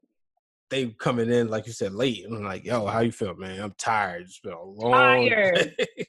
[0.72, 3.62] they coming in like you said late, I'm like, yo, how you feel, man?
[3.62, 4.24] I'm tired.
[4.24, 4.92] It's been a long
[5.30, 5.76] tired.
[5.78, 6.08] day.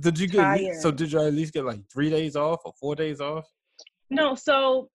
[0.00, 0.80] did you get tired.
[0.80, 0.90] so?
[0.90, 3.46] Did you at least get like three days off or four days off?
[4.08, 4.88] No, so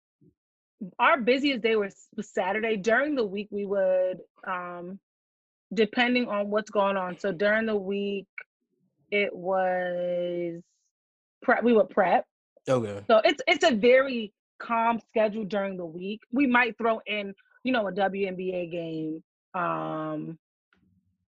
[0.98, 2.76] our busiest day was, was Saturday.
[2.76, 4.98] During the week, we would, um,
[5.74, 7.18] depending on what's going on.
[7.18, 8.26] So during the week,
[9.10, 10.62] it was
[11.42, 11.62] prep.
[11.62, 12.24] We would prep.
[12.68, 13.00] Okay.
[13.08, 16.20] So it's it's a very calm schedule during the week.
[16.32, 17.34] We might throw in,
[17.66, 19.24] you know, a WNBA game.
[19.54, 20.38] Um,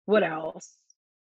[0.05, 0.77] what else?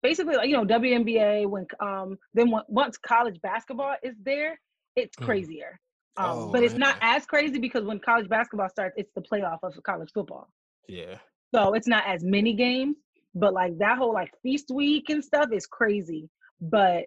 [0.02, 1.48] Basically, like you know, WNBA.
[1.48, 4.60] When um, then once college basketball is there,
[4.96, 5.26] it's mm.
[5.26, 5.80] crazier.
[6.18, 6.80] Um, oh, but it's man.
[6.80, 10.50] not as crazy because when college basketball starts, it's the playoff of college football.
[10.88, 11.18] Yeah.
[11.54, 12.98] So it's not as many games,
[13.36, 16.28] but like that whole like feast week and stuff is crazy.
[16.60, 17.06] But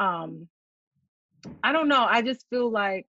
[0.00, 0.48] um
[1.62, 2.04] I don't know.
[2.08, 3.06] I just feel like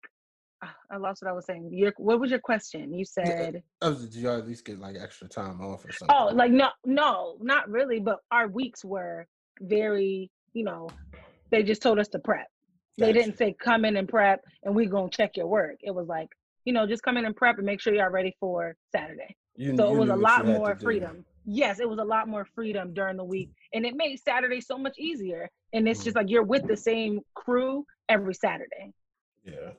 [0.91, 1.71] I lost what I was saying.
[1.73, 2.93] Your what was your question?
[2.95, 6.17] You said yeah, did you at least get like extra time off or something?
[6.17, 8.01] Oh, like no, no, not really.
[8.01, 9.27] But our weeks were
[9.61, 10.89] very, you know,
[11.51, 12.47] they just told us to prep.
[12.99, 15.77] They didn't say come in and prep and we're gonna check your work.
[15.83, 16.29] It was like,
[16.65, 19.37] you know, just come in and prep and make sure y'all ready for Saturday.
[19.57, 21.25] You, so it was a lot more freedom.
[21.45, 23.51] Yes, it was a lot more freedom during the week.
[23.73, 25.49] And it made Saturday so much easier.
[25.73, 26.05] And it's mm.
[26.05, 28.93] just like you're with the same crew every Saturday.
[29.45, 29.71] Yeah.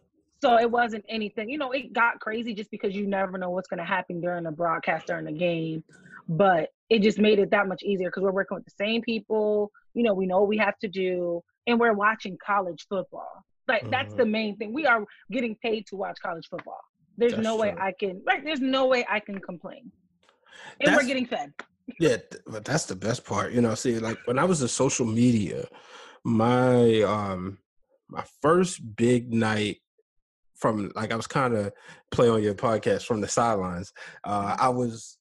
[0.41, 3.67] So it wasn't anything, you know, it got crazy just because you never know what's
[3.67, 5.83] going to happen during the broadcast, during the game.
[6.29, 9.71] But it just made it that much easier because we're working with the same people.
[9.93, 13.45] You know, we know what we have to do and we're watching college football.
[13.67, 13.91] Like mm-hmm.
[13.91, 14.73] that's the main thing.
[14.73, 16.79] We are getting paid to watch college football.
[17.17, 17.63] There's that's no true.
[17.63, 19.91] way I can like there's no way I can complain.
[20.79, 21.53] And that's, we're getting fed.
[21.99, 22.17] yeah,
[22.47, 23.53] but that's the best part.
[23.53, 25.65] You know, see, like when I was in social media,
[26.23, 27.57] my um
[28.09, 29.77] my first big night
[30.57, 31.71] from like I was kind of
[32.11, 33.93] play on your podcast from the sidelines.
[34.23, 35.17] Uh, I was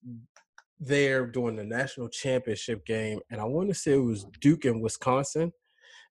[0.80, 4.82] there during the national championship game, and I want to say it was Duke and
[4.82, 5.52] Wisconsin,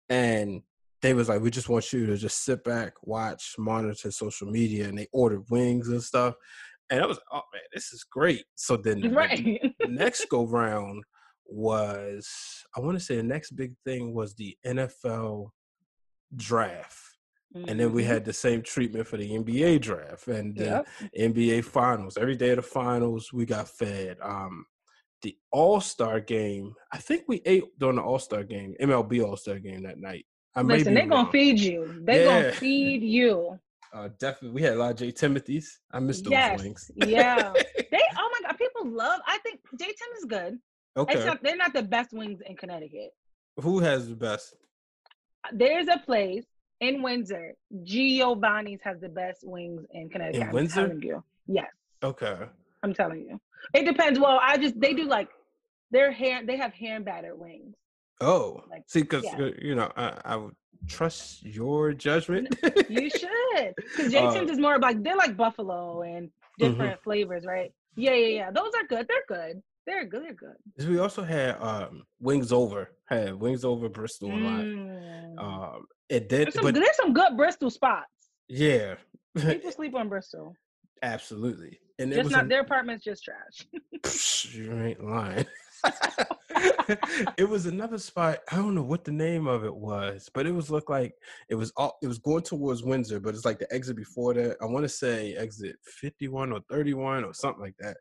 [0.09, 0.61] and
[1.01, 4.87] they was like, we just want you to just sit back, watch, monitor social media,
[4.87, 6.35] and they ordered wings and stuff.
[6.89, 8.43] And I was, oh man, this is great.
[8.55, 9.59] So then right.
[9.79, 11.03] the next go round
[11.45, 12.29] was,
[12.75, 15.49] I want to say the next big thing was the NFL
[16.35, 17.10] draft.
[17.55, 17.69] Mm-hmm.
[17.69, 18.11] And then we mm-hmm.
[18.11, 20.87] had the same treatment for the NBA draft and the yep.
[21.17, 22.17] NBA finals.
[22.17, 24.17] Every day of the finals, we got fed.
[24.21, 24.65] Um,
[25.21, 29.37] the All Star game, I think we ate during the All Star game, MLB All
[29.37, 30.25] Star game that night.
[30.55, 32.01] I Listen, they're gonna feed you.
[32.03, 32.41] They're yeah.
[32.41, 33.59] gonna feed you.
[33.93, 35.81] Uh, definitely, we had a lot of J Timothy's.
[35.91, 36.61] I missed those yes.
[36.61, 36.89] wings.
[36.95, 37.99] yeah, they.
[38.17, 39.19] Oh my God, people love.
[39.27, 40.59] I think J Tim is good.
[40.95, 43.09] Okay, not, they're not the best wings in Connecticut.
[43.59, 44.55] Who has the best?
[45.51, 46.45] There's a place
[46.81, 47.53] in Windsor.
[47.83, 50.41] Giovanni's has the best wings in Connecticut.
[50.41, 50.97] In I'm Windsor?
[51.01, 51.23] you.
[51.47, 51.67] Yes.
[52.03, 52.37] Okay.
[52.83, 53.39] I'm telling you.
[53.73, 54.19] It depends.
[54.19, 55.29] Well, I just they do like
[55.91, 56.49] their hand.
[56.49, 57.75] They have hand battered wings.
[58.19, 59.45] Oh, like, see, because yeah.
[59.45, 60.55] Uh, you know, I, I would
[60.87, 62.55] trust your judgment.
[62.89, 66.65] you should, because J Tim's uh, is more like they're like buffalo and mm-hmm.
[66.65, 67.03] different mm-hmm.
[67.03, 67.71] flavors, right?
[67.95, 68.51] Yeah, yeah, yeah.
[68.51, 69.07] Those are good.
[69.07, 69.61] They're good.
[69.87, 70.23] They're good.
[70.23, 70.89] They're good.
[70.89, 72.91] We also had um, Wings Over.
[73.09, 74.61] Had Wings Over Bristol a lot.
[74.61, 75.39] Mm.
[75.39, 76.47] Um, it did.
[76.47, 78.07] There's some, but, there's some good Bristol spots.
[78.47, 78.95] Yeah.
[79.35, 80.55] People sleep on Bristol.
[81.01, 81.79] Absolutely.
[81.97, 84.53] And just not their apartment's just trash.
[84.53, 85.45] you ain't lying.
[87.37, 88.39] it was another spot.
[88.51, 91.13] I don't know what the name of it was, but it was look like
[91.49, 94.57] it was all it was going towards Windsor, but it's like the exit before that.
[94.61, 97.97] I want to say exit 51 or 31 or something like that.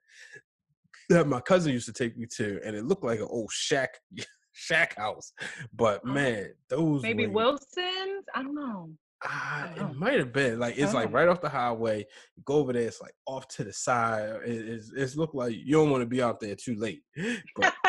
[1.10, 3.98] That my cousin used to take me to, and it looked like an old shack
[4.52, 5.32] shack house.
[5.74, 8.24] But oh, man, those maybe wings, Wilson's.
[8.34, 8.90] I don't know.
[9.22, 12.06] Uh, it might have been like it's like right off the highway.
[12.36, 14.30] You go over there, it's like off to the side.
[14.46, 17.02] It, it's it's look like you don't want to be out there too late.
[17.56, 17.74] But,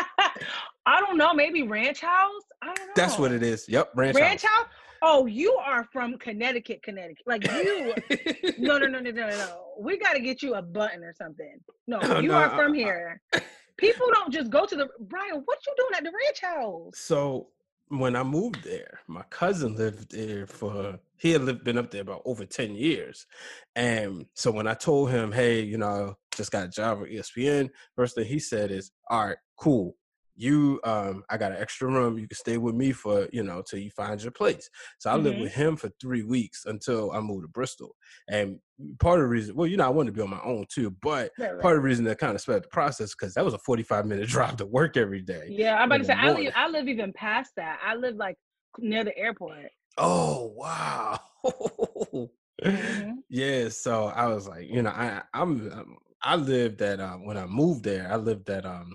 [0.86, 1.34] I don't know.
[1.34, 2.42] Maybe Ranch House.
[2.62, 2.94] I don't know.
[2.96, 3.70] That's what it is.
[3.70, 4.66] Yep, Ranch, Ranch House.
[4.66, 4.74] House.
[5.02, 7.24] Oh, you are from Connecticut, Connecticut.
[7.26, 7.94] Like you.
[8.60, 9.64] no, no, no, no, no, no.
[9.80, 11.60] We got to get you a button or something.
[11.88, 13.20] No, oh, you no, are from here.
[13.78, 15.42] People don't just go to the Brian.
[15.46, 16.92] What you doing at the Ranch House?
[16.94, 17.48] So
[17.88, 22.02] when I moved there, my cousin lived there for he had lived been up there
[22.02, 23.26] about over 10 years.
[23.76, 27.70] And so when I told him, hey, you know, just got a job at ESPN,
[27.96, 29.96] first thing he said is, All right, cool
[30.36, 33.62] you um i got an extra room you can stay with me for you know
[33.62, 34.70] till you find your place
[35.00, 35.26] so i mm-hmm.
[35.26, 37.96] lived with him for three weeks until i moved to bristol
[38.30, 38.58] and
[39.00, 40.96] part of the reason well you know i wanted to be on my own too
[41.02, 41.62] but right, right.
[41.62, 44.06] part of the reason that kind of sped the process because that was a 45
[44.06, 46.88] minute drive to work every day yeah i'm about to say I live, I live
[46.88, 48.36] even past that i live like
[48.80, 51.20] near the airport oh wow
[52.64, 53.14] mm-hmm.
[53.30, 57.38] yeah so i was like you know i i'm, I'm I lived at um, when
[57.38, 58.12] I moved there.
[58.12, 58.94] I lived at um,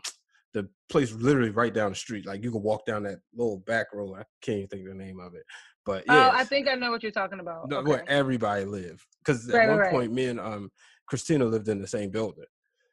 [0.57, 2.27] the place literally right down the street.
[2.27, 4.15] Like you can walk down that little back road.
[4.19, 5.43] I can't even think of the name of it.
[5.85, 7.69] But yeah, oh, I think I know what you're talking about.
[7.69, 7.91] No, okay.
[7.91, 9.05] Where everybody lived.
[9.25, 9.91] Because right, at one right.
[9.93, 10.71] point, me and um
[11.07, 12.47] Christina lived in the same building.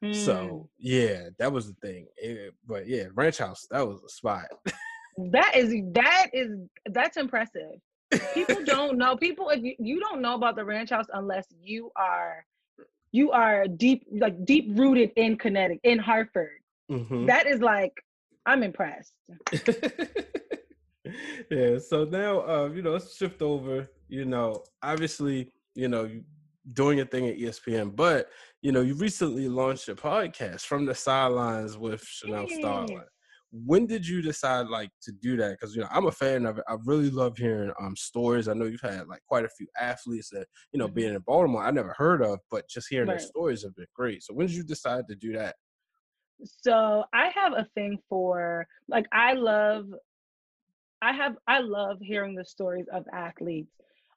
[0.03, 0.14] Mm.
[0.14, 2.07] So yeah, that was the thing.
[2.18, 4.45] It, but yeah, ranch house that was a spot.
[5.32, 6.49] that is that is
[6.88, 7.80] that's impressive.
[8.34, 9.16] People don't know.
[9.16, 12.45] People, if you, you don't know about the ranch house unless you are
[13.14, 16.59] you are deep like deep rooted in Connecticut in Hartford.
[16.92, 17.26] Mm-hmm.
[17.26, 17.94] That is like,
[18.46, 19.14] I'm impressed.
[21.50, 21.78] yeah.
[21.80, 23.90] So now, uh, you know, let's shift over.
[24.10, 26.10] You know, obviously, you know,
[26.74, 28.30] doing your thing at ESPN, but
[28.62, 33.04] you know, you recently launched a podcast from the sidelines with Shanell Starling.
[33.52, 35.52] When did you decide like to do that?
[35.52, 36.64] Because you know, I'm a fan of it.
[36.68, 38.48] I really love hearing um stories.
[38.48, 40.96] I know you've had like quite a few athletes that you know, mm-hmm.
[40.96, 43.20] being in Baltimore, I never heard of, but just hearing right.
[43.20, 44.24] their stories have been great.
[44.24, 45.56] So when did you decide to do that?
[46.44, 49.88] So I have a thing for like I love
[51.02, 53.74] I have I love hearing the stories of athletes.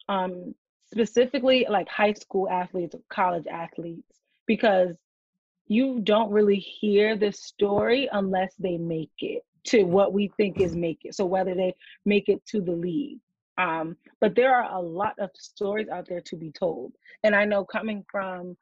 [0.08, 0.54] Um
[0.86, 4.96] specifically like high school athletes, college athletes because
[5.66, 10.76] you don't really hear the story unless they make it to what we think is
[10.76, 11.14] make it.
[11.14, 13.18] So whether they make it to the league.
[13.58, 16.92] Um, but there are a lot of stories out there to be told.
[17.24, 18.56] And I know coming from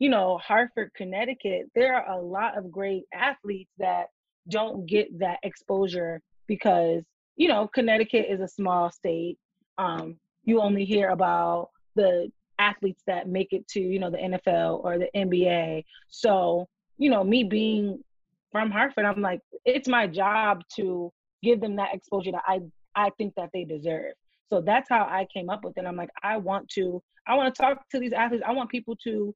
[0.00, 4.06] you know, Hartford, Connecticut, there are a lot of great athletes that
[4.48, 7.04] don't get that exposure because,
[7.36, 9.38] you know, Connecticut is a small state.
[9.76, 14.82] Um, you only hear about the athletes that make it to, you know, the NFL
[14.82, 15.84] or the NBA.
[16.08, 18.02] So, you know, me being
[18.50, 22.60] from Hartford, I'm like, it's my job to give them that exposure that I
[22.96, 24.14] I think that they deserve.
[24.48, 25.84] So that's how I came up with it.
[25.84, 28.42] I'm like, I want to, I want to talk to these athletes.
[28.44, 29.32] I want people to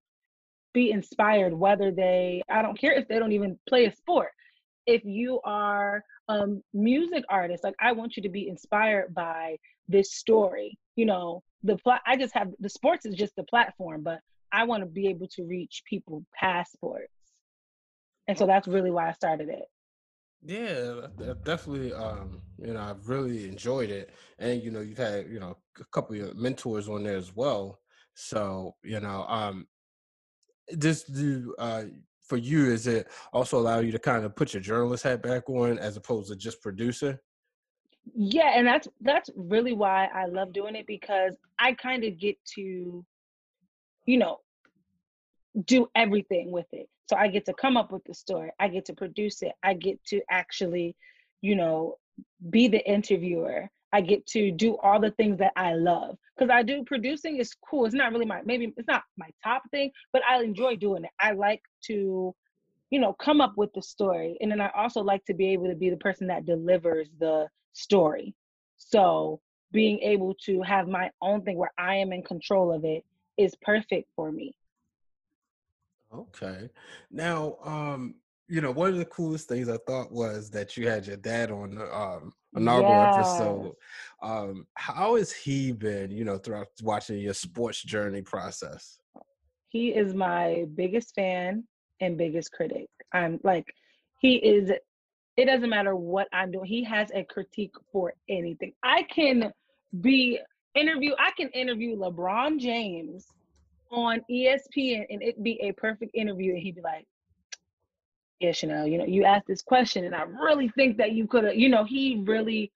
[0.75, 4.31] be inspired whether they i don't care if they don't even play a sport
[4.87, 9.57] if you are a music artist, like I want you to be inspired by
[9.89, 10.79] this story.
[10.97, 14.20] You know, the I just have the sports is just the platform, but
[14.53, 17.09] I want to be able to reach people past sports.
[18.29, 19.64] And so that's really why I started it.
[20.47, 21.07] Yeah,
[21.45, 21.93] definitely.
[21.93, 25.85] Um, you know, I've really enjoyed it, and you know, you've had you know a
[25.93, 27.81] couple of mentors on there as well.
[28.14, 29.66] So you know, um,
[30.69, 31.85] this do uh
[32.23, 35.49] for you is it also allow you to kind of put your journalist hat back
[35.49, 37.21] on as opposed to just producer?
[38.15, 42.37] Yeah, and that's that's really why I love doing it because I kind of get
[42.55, 43.05] to,
[44.07, 44.41] you know,
[45.65, 46.89] do everything with it.
[47.09, 49.75] So I get to come up with the story, I get to produce it, I
[49.75, 50.97] get to actually,
[51.43, 51.97] you know,
[52.51, 53.71] be the interviewer.
[53.95, 57.55] I get to do all the things that I love because I do producing is
[57.70, 57.86] cool.
[57.86, 61.11] It's not really my maybe it's not my top thing, but I enjoy doing it.
[61.20, 62.34] I like to,
[62.90, 65.68] you know, come up with the story, and then I also like to be able
[65.68, 68.34] to be the person that delivers the story.
[68.78, 69.40] So
[69.70, 73.05] being able to have my own thing where I am in control of it
[73.38, 74.57] is perfect for me.
[76.12, 76.68] Okay.
[77.12, 78.16] Now, um,
[78.49, 81.53] you know, one of the coolest things I thought was that you had your dad
[81.53, 83.16] on um inaugural yes.
[83.16, 83.72] episode.
[84.22, 88.98] Um, how has he been, you know, throughout watching your sports journey process?
[89.68, 91.64] He is my biggest fan
[92.00, 92.88] and biggest critic.
[93.12, 93.66] I'm like,
[94.20, 94.70] he is
[95.36, 96.66] it doesn't matter what I'm doing.
[96.66, 98.72] He has a critique for anything.
[98.82, 99.52] I can
[100.00, 100.38] be
[100.74, 103.26] interview, I can interview LeBron James
[103.90, 107.07] on ESPN and it'd be a perfect interview and he'd be like,
[108.41, 111.45] Yeah, Shanell, you know, you asked this question and I really think that you could
[111.45, 112.72] have, you know, he really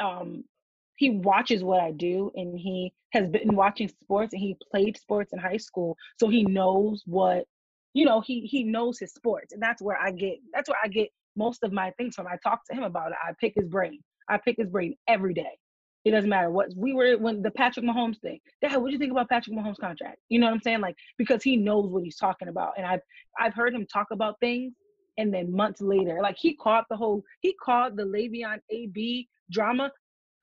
[0.00, 0.44] um
[0.96, 5.32] he watches what I do and he has been watching sports and he played sports
[5.32, 5.96] in high school.
[6.18, 7.46] So he knows what
[7.94, 9.52] you know, he he knows his sports.
[9.52, 12.26] And that's where I get that's where I get most of my things from.
[12.26, 13.18] I talk to him about it.
[13.26, 14.00] I pick his brain.
[14.28, 15.58] I pick his brain every day.
[16.04, 18.40] It doesn't matter what we were when the Patrick Mahomes thing.
[18.60, 20.18] Dad, what do you think about Patrick Mahomes contract?
[20.28, 20.80] You know what I'm saying?
[20.80, 23.02] Like because he knows what he's talking about, and I've
[23.38, 24.74] I've heard him talk about things,
[25.18, 29.92] and then months later, like he caught the whole he called the Le'Veon AB drama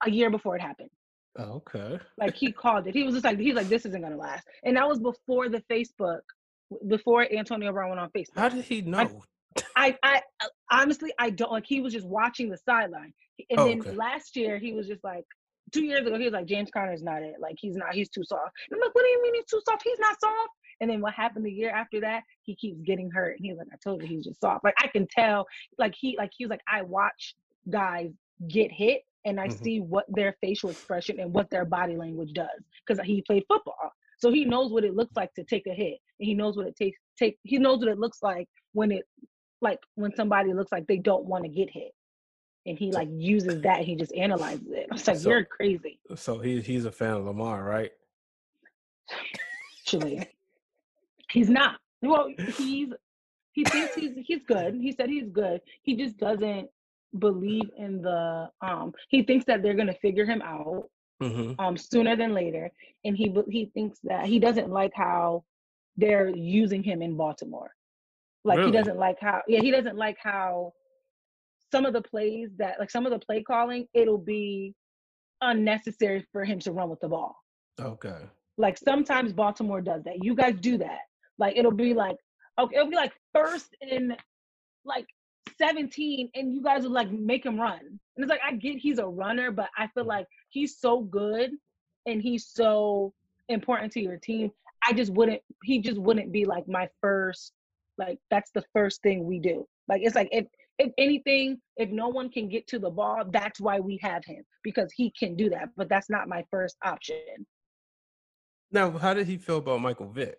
[0.06, 0.90] a year before it happened.
[1.38, 1.98] Oh, okay.
[2.16, 2.94] like he called it.
[2.94, 5.62] He was just like he's like this isn't gonna last, and that was before the
[5.70, 6.20] Facebook,
[6.88, 8.38] before Antonio Brown went on Facebook.
[8.38, 9.22] How did he know?
[9.76, 11.66] I, I, I honestly I don't like.
[11.66, 13.12] He was just watching the sideline,
[13.50, 13.92] and oh, then okay.
[13.92, 15.24] last year he was just like
[15.72, 17.36] two years ago, he was like, James Conner's not it.
[17.40, 18.50] Like he's not, he's too soft.
[18.68, 19.82] And I'm like, what do you mean he's too soft?
[19.84, 20.50] He's not soft.
[20.80, 23.36] And then what happened the year after that, he keeps getting hurt.
[23.36, 24.64] And he's like, I told you he's just soft.
[24.64, 25.46] Like I can tell,
[25.78, 27.34] like he like he was like, I watch
[27.68, 28.10] guys
[28.48, 29.62] get hit and I mm-hmm.
[29.62, 32.48] see what their facial expression and what their body language does.
[32.86, 33.92] Because he played football.
[34.18, 35.98] So he knows what it looks like to take a hit.
[36.18, 39.04] And he knows what it takes take he knows what it looks like when it
[39.60, 41.92] like when somebody looks like they don't want to get hit
[42.66, 44.86] and he like uses that he just analyzes it.
[44.90, 45.98] I was like, so, you're crazy.
[46.14, 47.90] So he he's a fan of Lamar, right?
[49.80, 50.28] Actually,
[51.30, 51.76] he's not.
[52.02, 52.88] Well, he's
[53.52, 54.74] he thinks he's he's good.
[54.74, 55.60] He said he's good.
[55.82, 56.68] He just doesn't
[57.18, 60.88] believe in the um he thinks that they're gonna figure him out
[61.20, 61.58] mm-hmm.
[61.58, 62.70] um sooner than later
[63.04, 65.42] and he he thinks that he doesn't like how
[65.96, 67.72] they're using him in baltimore
[68.44, 68.70] like really?
[68.70, 70.72] he doesn't like how yeah he doesn't like how
[71.72, 74.74] some of the plays that like some of the play calling, it'll be
[75.40, 77.36] unnecessary for him to run with the ball.
[77.80, 78.18] Okay.
[78.58, 80.22] Like sometimes Baltimore does that.
[80.22, 81.00] You guys do that.
[81.38, 82.16] Like it'll be like
[82.58, 84.16] okay, it'll be like first in
[84.84, 85.06] like
[85.58, 87.78] 17 and you guys will like make him run.
[87.80, 90.08] And it's like I get he's a runner, but I feel mm.
[90.08, 91.50] like he's so good
[92.06, 93.12] and he's so
[93.48, 94.50] important to your team.
[94.86, 97.52] I just wouldn't he just wouldn't be like my first
[97.98, 99.66] like that's the first thing we do.
[99.88, 100.46] Like it's like if
[100.80, 104.42] if anything, if no one can get to the ball, that's why we have him
[104.64, 105.68] because he can do that.
[105.76, 107.46] But that's not my first option.
[108.72, 110.38] Now, how did he feel about Michael Vick?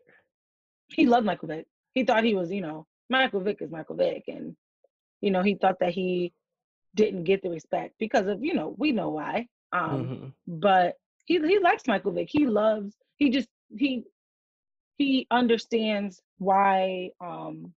[0.88, 1.68] He loved Michael Vick.
[1.94, 4.56] He thought he was, you know, Michael Vick is Michael Vick, and
[5.22, 6.34] you know, he thought that he
[6.96, 9.48] didn't get the respect because of, you know, we know why.
[9.72, 10.28] Um, mm-hmm.
[10.60, 12.30] but he he likes Michael Vick.
[12.32, 12.96] He loves.
[13.18, 14.04] He just he
[14.98, 17.74] he understands why um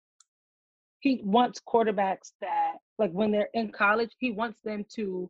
[1.02, 5.28] he wants quarterbacks that like when they're in college he wants them to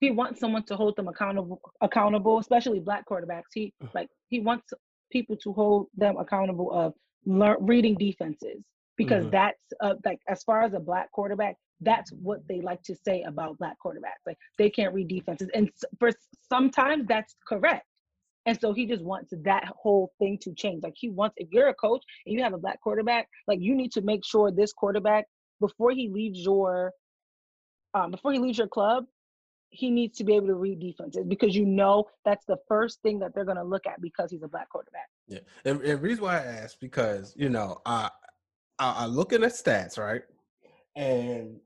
[0.00, 3.50] he wants someone to hold them accountable accountable especially black quarterbacks.
[3.52, 4.72] He like he wants
[5.10, 6.94] people to hold them accountable of
[7.26, 8.62] learn, reading defenses
[8.96, 9.30] because mm-hmm.
[9.30, 13.22] that's uh, like as far as a black quarterback that's what they like to say
[13.22, 14.26] about black quarterbacks.
[14.26, 16.10] Like they can't read defenses and for
[16.48, 17.86] sometimes that's correct
[18.48, 20.82] and so he just wants that whole thing to change.
[20.82, 23.74] Like he wants, if you're a coach and you have a black quarterback, like you
[23.74, 25.26] need to make sure this quarterback
[25.60, 26.92] before he leaves your
[27.92, 29.04] um, before he leaves your club,
[29.70, 33.18] he needs to be able to read defenses because you know that's the first thing
[33.18, 35.08] that they're going to look at because he's a black quarterback.
[35.26, 38.10] Yeah, and, and reason why I ask because you know I,
[38.78, 40.22] I I looking at stats right,
[40.96, 41.60] and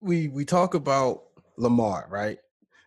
[0.00, 1.24] we we talk about
[1.58, 2.38] Lamar right.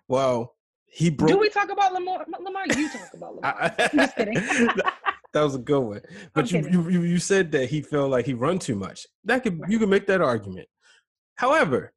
[0.08, 0.56] Well,
[0.92, 1.30] he broke.
[1.30, 2.26] Do we talk about Lamar?
[2.40, 3.56] Lamar, you talk about Lamar.
[3.62, 4.34] I, am just kidding.
[5.34, 6.02] that was a good one.
[6.34, 9.06] But you, you you said that he felt like he run too much.
[9.26, 9.72] That could right.
[9.72, 10.68] you could make that argument.
[11.36, 11.94] However,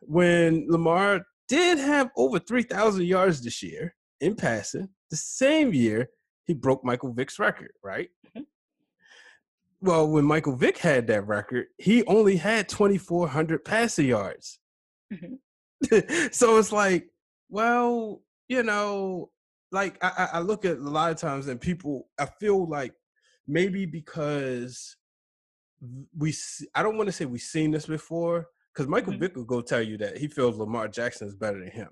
[0.00, 4.88] when Lamar did have over 3,000 yards this year in passing.
[5.10, 6.08] The same year,
[6.44, 8.08] he broke Michael Vick's record, right?
[8.28, 8.42] Mm-hmm.
[9.80, 14.58] Well, when Michael Vick had that record, he only had 2,400 passing yards.
[15.12, 16.28] Mm-hmm.
[16.32, 17.08] so it's like,
[17.48, 19.30] well, you know,
[19.72, 22.92] like I, I look at a lot of times and people, I feel like
[23.46, 24.96] maybe because
[26.16, 26.34] we,
[26.74, 29.20] I don't want to say we've seen this before, because Michael mm-hmm.
[29.20, 31.88] Vick will go tell you that he feels Lamar Jackson is better than him.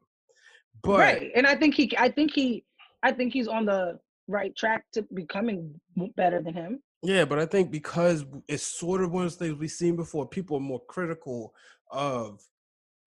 [0.82, 2.64] But right, and I think he, I think he,
[3.02, 3.98] I think he's on the
[4.28, 5.78] right track to becoming
[6.16, 6.82] better than him.
[7.02, 10.26] Yeah, but I think because it's sort of one of those things we've seen before,
[10.26, 11.54] people are more critical
[11.90, 12.40] of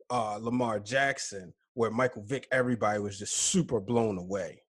[0.10, 4.64] uh, Lamar Jackson, where Michael Vick, everybody was just super blown away.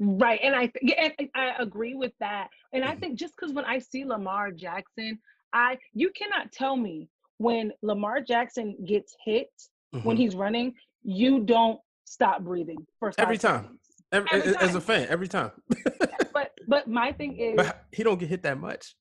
[0.00, 2.48] Right, and I and I agree with that.
[2.72, 2.92] And mm-hmm.
[2.92, 5.20] I think just because when I see Lamar Jackson,
[5.52, 9.50] I you cannot tell me when Lamar Jackson gets hit
[9.94, 10.06] mm-hmm.
[10.06, 10.74] when he's running,
[11.04, 13.78] you don't stop breathing for every time.
[14.10, 14.68] Every, every time.
[14.68, 15.52] As a fan, every time.
[16.32, 18.96] but but my thing is, but he don't get hit that much.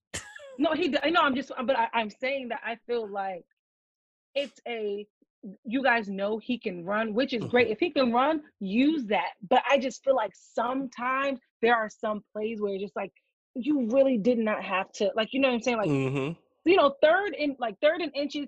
[0.60, 0.96] no, he.
[1.02, 1.22] I know.
[1.22, 1.52] I'm just.
[1.66, 3.46] But I, I'm saying that I feel like
[4.36, 5.08] it's a.
[5.66, 7.66] You guys know he can run, which is great.
[7.66, 7.74] Mm-hmm.
[7.74, 9.32] If he can run, use that.
[9.50, 13.12] But I just feel like sometimes there are some plays where just like
[13.56, 15.90] you really did not have to, like you know what I'm saying, like.
[15.90, 16.34] Mm-hmm
[16.66, 18.48] you know, third and like third and inches,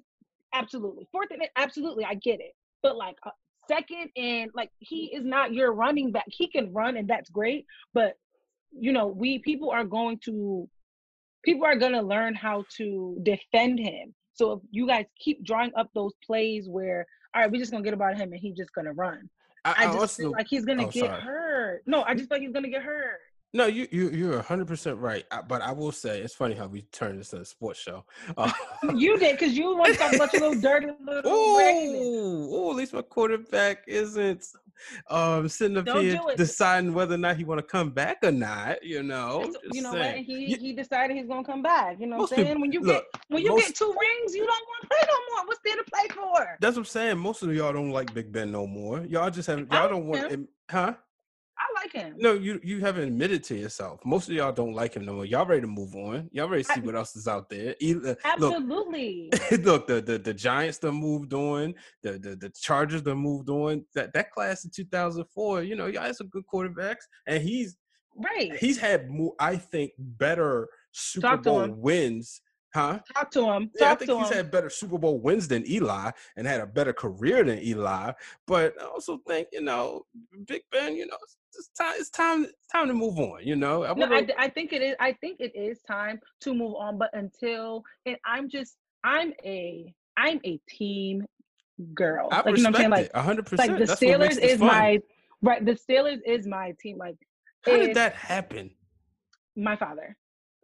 [0.53, 1.07] absolutely.
[1.11, 2.53] Fourth and absolutely, I get it.
[2.81, 3.31] But like uh,
[3.67, 6.25] second and like he is not your running back.
[6.27, 8.15] He can run and that's great, but
[8.71, 10.69] you know, we people are going to
[11.43, 14.13] people are going to learn how to defend him.
[14.33, 17.05] So if you guys keep drawing up those plays where
[17.35, 19.29] all right, we're just gonna get about him and he's just gonna run.
[19.65, 21.21] I, I just also, feel like he's gonna oh, get sorry.
[21.21, 21.83] hurt.
[21.85, 23.19] No, I just feel like he's gonna get hurt.
[23.55, 25.25] No, you you you're hundred percent right.
[25.47, 28.03] But I will say it's funny how we turned this into a sports show.
[28.35, 28.51] Uh,
[28.95, 31.21] you did because you want to talk about your little dirty little.
[31.25, 34.45] Oh, at least my quarterback isn't
[35.09, 38.31] um sitting up Don't here deciding whether or not he want to come back or
[38.31, 38.83] not.
[38.83, 40.15] You know, you know saying.
[40.15, 40.25] what?
[40.25, 41.99] He he decided he's gonna come back.
[41.99, 42.47] You know what I'm saying?
[42.47, 44.87] People, when you look, get when you most, get two rings, you don't want to
[44.87, 45.47] play no more.
[45.47, 46.57] What's there to play for?
[46.59, 47.17] That's what I'm saying.
[47.17, 49.05] Most of y'all don't like Big Ben no more.
[49.05, 50.47] Y'all just have y'all don't want, him.
[50.69, 50.93] huh?
[51.83, 52.15] Like him.
[52.17, 53.99] No, you you haven't admitted to yourself.
[54.05, 55.25] Most of y'all don't like him no more.
[55.25, 56.29] Y'all ready to move on.
[56.31, 57.71] Y'all ready to see what else is out there.
[57.71, 59.29] Uh, Either, Absolutely.
[59.51, 63.49] Look, look, the, the the Giants that moved on, the, the the Chargers that moved
[63.49, 63.85] on.
[63.95, 67.75] That that class in 2004, you know, y'all had some good quarterbacks, and he's
[68.15, 68.55] right.
[68.55, 72.41] He's had more, I think, better Super Bowl wins
[72.73, 72.99] Huh?
[73.13, 73.69] Talk to him.
[73.79, 74.37] yeah, I think he's him.
[74.37, 78.11] had better Super Bowl wins than Eli and had a better career than Eli.
[78.47, 80.05] But I also think, you know,
[80.47, 81.17] Big Ben, you know,
[81.55, 81.93] it's time.
[81.97, 82.43] It's time.
[82.45, 83.41] It's time to move on.
[83.43, 83.83] You know.
[83.83, 84.95] I, no, I, I think it is.
[84.99, 86.97] I think it is time to move on.
[86.97, 91.27] But until and I'm just, I'm a, I'm a team
[91.93, 92.29] girl.
[92.31, 92.89] I like, you know what I'm saying?
[92.89, 93.71] Like, hundred percent.
[93.71, 94.67] Like the That's Steelers is fun.
[94.67, 94.99] my
[95.43, 95.63] right.
[95.63, 96.97] The Steelers is my team.
[96.97, 97.17] Like,
[97.65, 98.71] how did that happen?
[99.55, 100.17] My father.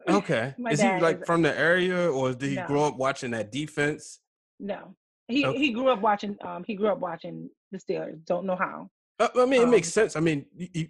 [0.08, 0.54] Okay.
[0.70, 2.66] is he like is, from the area, or did he no.
[2.66, 4.20] grow up watching that defense?
[4.58, 4.94] No,
[5.28, 5.58] he okay.
[5.58, 6.36] he grew up watching.
[6.44, 8.24] Um, he grew up watching the Steelers.
[8.24, 8.90] Don't know how.
[9.18, 10.16] Uh, I mean, it um, makes sense.
[10.16, 10.88] I mean, you,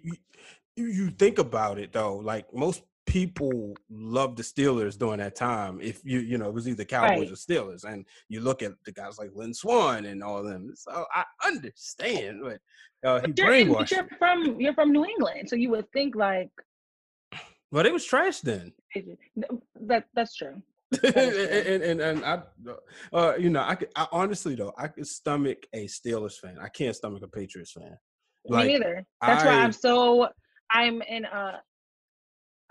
[0.75, 2.17] you, you think about it though.
[2.17, 5.79] Like most people love the Steelers during that time.
[5.81, 7.31] If you you know it was either Cowboys right.
[7.31, 10.73] or Steelers, and you look at the guys like Lynn Swann and all of them.
[10.75, 12.59] So I understand, but
[13.07, 13.91] uh, he brainwashed.
[13.91, 16.49] You're from you're from New England, so you would think like.
[17.71, 18.73] Well, it was trash then.
[19.81, 20.61] That that's true.
[21.03, 22.41] and, and, and and I,
[23.13, 26.57] uh, you know, I, could, I honestly though I could stomach a Steelers fan.
[26.61, 27.97] I can't stomach a Patriots fan.
[28.45, 29.05] Like, Me neither.
[29.21, 30.27] That's I, why I'm so
[30.69, 31.57] I'm in uh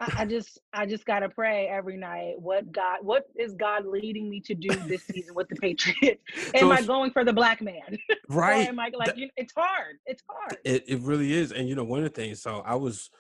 [0.01, 2.35] I, just I just gotta pray every night.
[2.39, 6.23] What God what is God leading me to do this season with the Patriots?
[6.55, 7.99] am so I going for the black man?
[8.29, 8.69] Right.
[8.69, 9.97] am I like you it's hard.
[10.07, 10.57] It's hard.
[10.65, 11.53] It it really is.
[11.53, 13.11] And you know, one of the things, so I was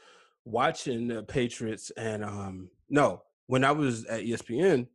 [0.44, 4.86] watching the Patriots and um no, when I was at ESPN,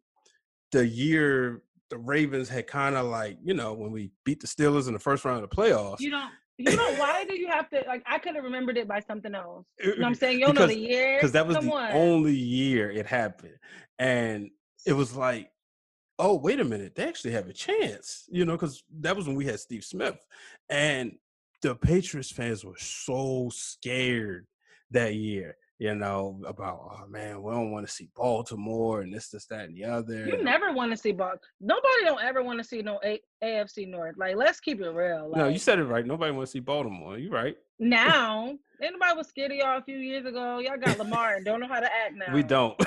[0.72, 4.88] the year the Ravens had kind of like, you know, when we beat the Steelers
[4.88, 6.00] in the first round of the playoffs.
[6.00, 8.88] You don't you know why do you have to like i could have remembered it
[8.88, 11.46] by something else you know what i'm saying you don't know the year because that
[11.46, 11.92] was Come the on.
[11.92, 13.58] only year it happened
[14.00, 14.50] and
[14.86, 15.52] it was like
[16.20, 19.36] oh, wait a minute, they actually have a chance, you know, because that was when
[19.36, 20.18] we had Steve Smith.
[20.70, 21.14] And
[21.62, 24.46] the Patriots fans were so scared
[24.92, 29.30] that year you know, about oh man, we don't want to see Baltimore and this,
[29.30, 30.26] this, that, and the other.
[30.26, 31.42] You never want to see Baltimore.
[31.60, 34.16] Nobody don't ever want to see no A- AFC North.
[34.18, 35.30] Like, let's keep it real.
[35.30, 36.06] Like, no, you said it right.
[36.06, 37.18] Nobody want to see Baltimore.
[37.18, 37.58] You right.
[37.78, 40.60] Now, anybody was scared of y'all a few years ago.
[40.60, 42.26] Y'all got Lamar and don't know how to act now.
[42.34, 42.80] We don't.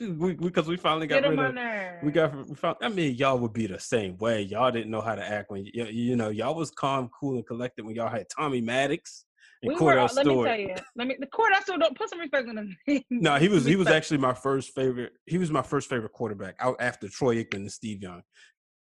[0.00, 1.54] we because we, we, finally got Get rid of.
[1.54, 2.04] nerves.
[2.04, 2.48] We got.
[2.48, 2.76] We found.
[2.80, 4.42] I mean, y'all would be the same way.
[4.42, 7.46] Y'all didn't know how to act when you, you know y'all was calm, cool, and
[7.46, 9.24] collected when y'all had Tommy Maddox
[9.62, 9.94] we Kordell were.
[9.94, 10.26] Let Stewart.
[10.26, 10.74] me tell you.
[10.96, 11.16] Let me.
[11.18, 11.80] The Kordell Stewart.
[11.80, 12.76] Don't put some respect on him.
[13.10, 15.12] No, he was he was actually my first favorite.
[15.26, 18.22] He was my first favorite quarterback out after Troy Aikman and Steve Young.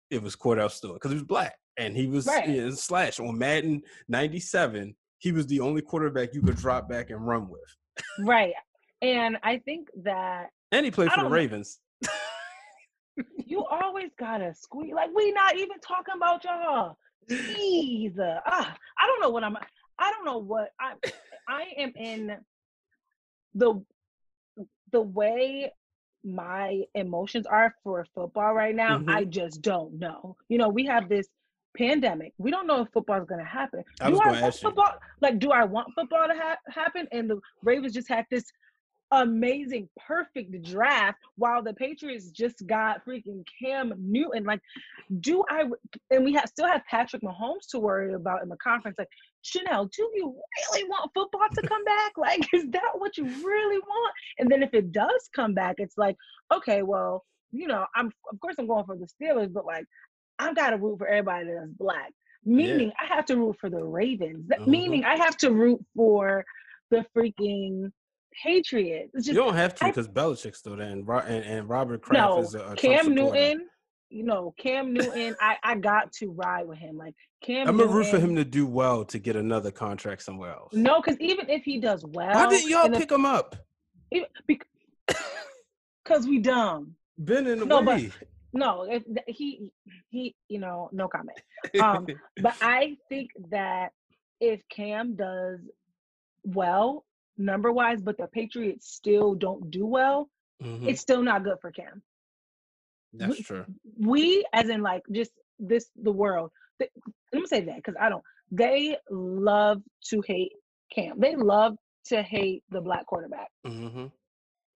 [0.09, 2.71] It was Kordell Stewart because he was black and he was Right.
[2.73, 4.95] slash on Madden '97.
[5.19, 7.75] He was the only quarterback you could drop back and run with,
[8.19, 8.53] right.
[9.01, 11.79] And I think that and he played for the Ravens.
[13.45, 14.93] you always gotta squeeze.
[14.93, 16.97] Like we not even talking about y'all.
[17.29, 18.17] Jeez.
[18.19, 19.57] uh, Ah, I don't know what I'm.
[19.99, 20.93] I don't know what I.
[21.47, 22.37] I am in
[23.55, 23.83] the
[24.91, 25.71] the way
[26.23, 28.99] my emotions are for football right now.
[28.99, 29.09] Mhm.
[29.09, 30.35] I just don't know.
[30.49, 31.27] You know, we have this
[31.77, 32.33] pandemic.
[32.37, 33.83] We don't know if football is going to happen.
[34.01, 34.69] I do I want ask you.
[34.69, 34.93] football?
[35.21, 37.07] Like, do I want football to ha- happen?
[37.11, 38.45] And the Ravens just had this
[39.11, 44.43] amazing, perfect draft, while the Patriots just got freaking Cam Newton.
[44.43, 44.61] Like,
[45.19, 45.65] do I?
[46.11, 48.97] And we have still have Patrick Mahomes to worry about in the conference.
[48.99, 49.09] Like,
[49.43, 50.35] Shanell, do you
[50.73, 52.11] really want football to come back?
[52.17, 54.13] Like, is that what you really want?
[54.39, 56.15] And then if it does come back, it's like,
[56.53, 59.85] okay, well, you know, I'm of course I'm going for the Steelers, but like,
[60.39, 62.11] I've got to root for everybody that's black.
[62.43, 64.47] Meaning, I have to root for the Ravens.
[64.47, 64.67] That- Mhm.
[64.67, 66.45] Meaning, I have to root for
[66.91, 67.91] the freaking
[68.41, 69.11] Patriots.
[69.13, 72.39] It's You don't have to because Belichick's still there, and, and, and Robert Kraft no
[72.39, 73.13] is a, a Cam.
[73.13, 73.67] Newton.
[74.09, 75.35] You know, Cam Newton.
[75.41, 76.97] I I got to ride with him.
[76.97, 77.67] Like Cam.
[77.67, 80.73] I'm gonna root for him to do well to get another contract somewhere else.
[80.73, 83.55] No, because even if he does well, Why didn't y'all if- pick him up?
[84.47, 86.95] because we dumb.
[87.23, 88.01] Been in the No, but-
[88.53, 89.71] No, if he
[90.09, 91.37] he you know no comment.
[91.81, 92.07] Um,
[92.41, 93.89] but I think that
[94.39, 95.59] if Cam does
[96.45, 97.03] well
[97.37, 100.29] number wise, but the Patriots still don't do well,
[100.61, 100.87] Mhm.
[100.89, 102.01] it's still not good for Cam.
[103.13, 103.65] That's true.
[103.99, 106.51] We, as in like just this the world.
[106.79, 106.91] th-
[107.33, 108.23] Let me say that because I don't.
[108.51, 110.53] They love to hate
[110.91, 111.19] Cam.
[111.19, 113.49] They love to hate the black quarterback.
[113.65, 114.05] hmm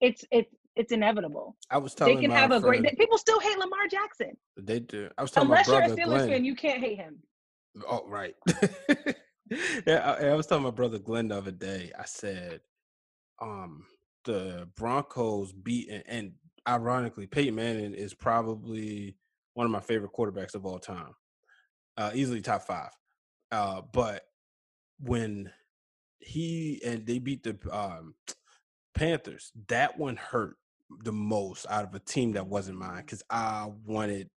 [0.01, 1.57] It's it's it's inevitable.
[1.71, 2.83] I was They telling can my have a great.
[2.99, 4.37] People still hate Lamar Jackson.
[4.57, 5.11] They do.
[5.19, 6.29] I was telling Unless my you're a brother Steelers Glenn.
[6.31, 7.23] fan, you can't hate him.
[7.89, 8.35] Oh, right.
[9.87, 11.91] yeah, I, I was telling my brother Glenn the other day.
[11.99, 12.61] I said,
[13.41, 13.85] um,
[14.25, 16.33] the Broncos beat and, and
[16.69, 19.17] ironically, Peyton Manning is probably
[19.55, 21.15] one of my favorite quarterbacks of all time,
[21.97, 22.91] uh, easily top five.
[23.51, 24.23] Uh, but
[25.01, 25.51] when
[26.21, 28.15] he and they beat the um,
[28.95, 30.57] Panthers, that one hurt
[31.05, 34.31] the most out of a team that wasn't mine because I wanted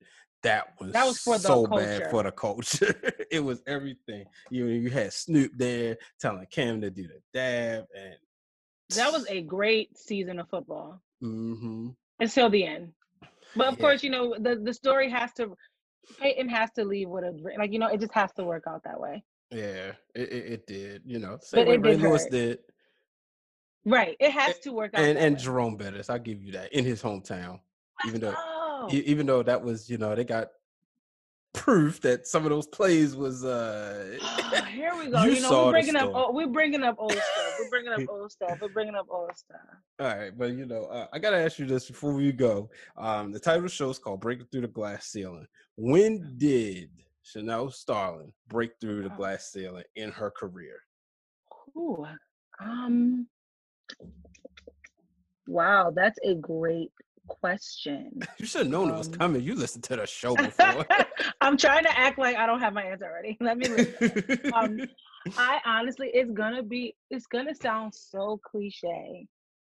[0.44, 2.95] that one That was for the so bad for the culture.
[3.32, 4.26] it was everything.
[4.49, 8.15] You you had Snoop there telling Cam to do the dab, and
[8.95, 11.90] That was a great season of football hmm
[12.20, 12.94] until the end.
[13.56, 13.82] But of Yeah.
[13.82, 15.56] course, you know the the story has to.
[16.20, 18.84] Peyton has to leave with a like you know it just has to work out
[18.84, 19.24] that way.
[19.52, 21.02] yeah, it, it, it did.
[21.06, 22.32] You know, same way Ray Lewis hurt.
[22.32, 22.60] did,
[23.86, 25.02] Right, it has to work out.
[25.03, 25.41] and and way.
[25.41, 26.10] Jerome Bettis.
[26.10, 27.60] I'll give you that in his hometown,
[28.06, 28.36] even though
[28.84, 30.49] oh, e- even though that was you know they got
[31.53, 35.23] proof that some of those plays was uh Oh, here we go.
[35.23, 37.53] You You, know, we're bringing up oh, we're bringing up old stuff.
[37.60, 38.57] We're bringing up old stuff.
[38.61, 39.60] We're bringing up old stuff.
[39.99, 42.69] All right, but you know, uh, I gotta ask you this before we go.
[42.97, 45.45] Um, the title of the show is called "Breaking Through the Glass Ceiling."
[45.76, 46.89] When did
[47.23, 49.18] Shanell Starling break through the Oh.
[49.18, 50.76] glass ceiling in her career?
[51.77, 52.05] Ooh,
[52.60, 53.27] um,
[55.47, 56.91] wow, that's a great
[57.27, 58.19] question.
[58.39, 59.41] You should have known it was Um, coming.
[59.41, 60.85] You listened to the show before.
[61.41, 63.37] I'm trying to act like I don't have my answer already.
[63.41, 63.67] Let me.
[64.51, 64.81] Um,
[65.37, 69.27] I honestly, it's gonna be, it's gonna sound so cliche,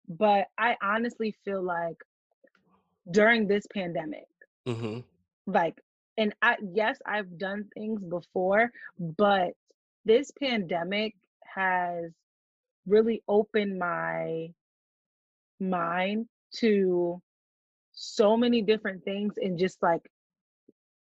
[0.07, 1.97] but I honestly feel like
[3.11, 4.27] during this pandemic,
[4.65, 4.99] hmm
[5.47, 5.79] like,
[6.17, 9.51] and I, yes, I've done things before, but
[10.05, 11.15] this pandemic
[11.55, 12.11] has
[12.87, 14.49] really opened my
[15.59, 17.21] mind to
[17.95, 20.01] so many different things and just like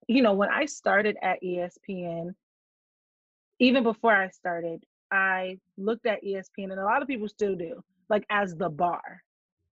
[0.07, 2.33] you know when i started at espn
[3.59, 7.81] even before i started i looked at espn and a lot of people still do
[8.09, 9.21] like as the bar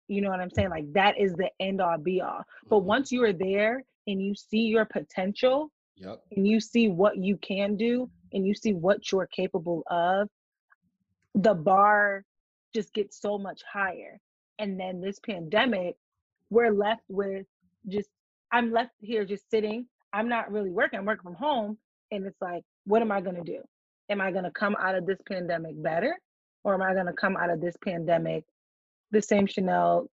[0.09, 0.69] You know what I'm saying?
[0.69, 0.87] Mm-hmm.
[0.87, 2.43] Like that is the end all be all.
[2.67, 2.87] But mm-hmm.
[2.87, 6.21] once you are there and you see your potential, Yep.
[6.31, 10.29] and you see what you can do and you see what you're capable of,
[11.35, 12.23] the bar
[12.73, 14.17] just gets so much higher.
[14.59, 15.95] And then this pandemic,
[16.49, 17.45] we're left with
[17.87, 18.09] just,
[18.51, 19.85] I'm left here just sitting.
[20.13, 21.77] I'm not really working, I'm working from home.
[22.11, 23.61] And it's like, what am I going to do?
[24.09, 26.17] Am I going to come out of this pandemic better?
[26.63, 28.43] Or am I going to come out of this pandemic
[29.11, 30.07] the same Shanell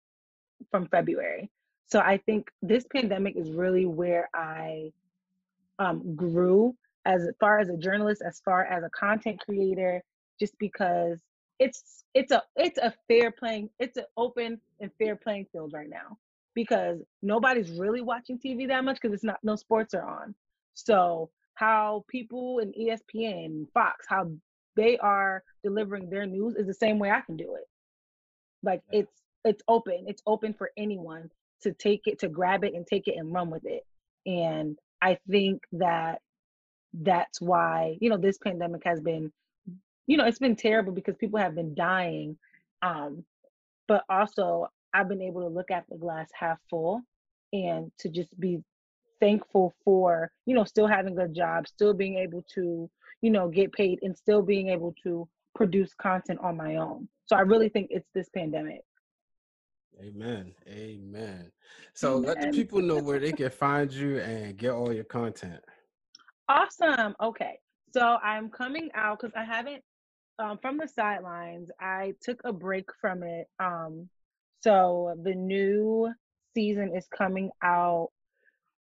[0.71, 1.49] from February?
[1.85, 4.91] So I think this pandemic is really where I
[5.77, 10.01] um, grew as far as a journalist, as far as a content creator,
[10.39, 11.19] just because
[11.59, 15.89] it's it's a it's a fair playing it's an open and fair playing field right
[15.89, 16.17] now
[16.55, 20.35] because nobody's really watching TV that much because it's not no sports are on.
[20.73, 24.31] So how people in ESPN, Fox, how
[24.75, 27.67] they are delivering their news is the same way I can do it.
[28.63, 29.11] Like it's
[29.45, 30.05] it's open.
[30.07, 31.29] It's open for anyone
[31.61, 33.83] to take it, to grab it and take it and run with it.
[34.25, 36.21] And I think that
[36.93, 39.31] that's why, you know, this pandemic has been,
[40.07, 42.37] you know, it's been terrible because people have been dying.
[42.81, 43.25] Um,
[43.87, 47.01] but also I've been able to look at the glass half full
[47.51, 48.63] and to just be
[49.19, 52.89] thankful for, you know, still having a job, still being able to,
[53.21, 57.07] you know, get paid and still being able to produce content on my own.
[57.25, 58.81] So I really think it's this pandemic.
[60.01, 60.51] Amen.
[60.67, 61.51] Amen.
[61.93, 62.23] So Amen.
[62.23, 65.63] let the people know where they can find you and get all your content.
[66.49, 67.15] Awesome.
[67.21, 67.59] Okay.
[67.93, 69.83] So I'm coming out because I haven't
[70.39, 71.69] um, from the sidelines.
[71.79, 73.47] I took a break from it.
[73.59, 74.09] Um,
[74.63, 76.11] so the new
[76.55, 78.09] season is coming out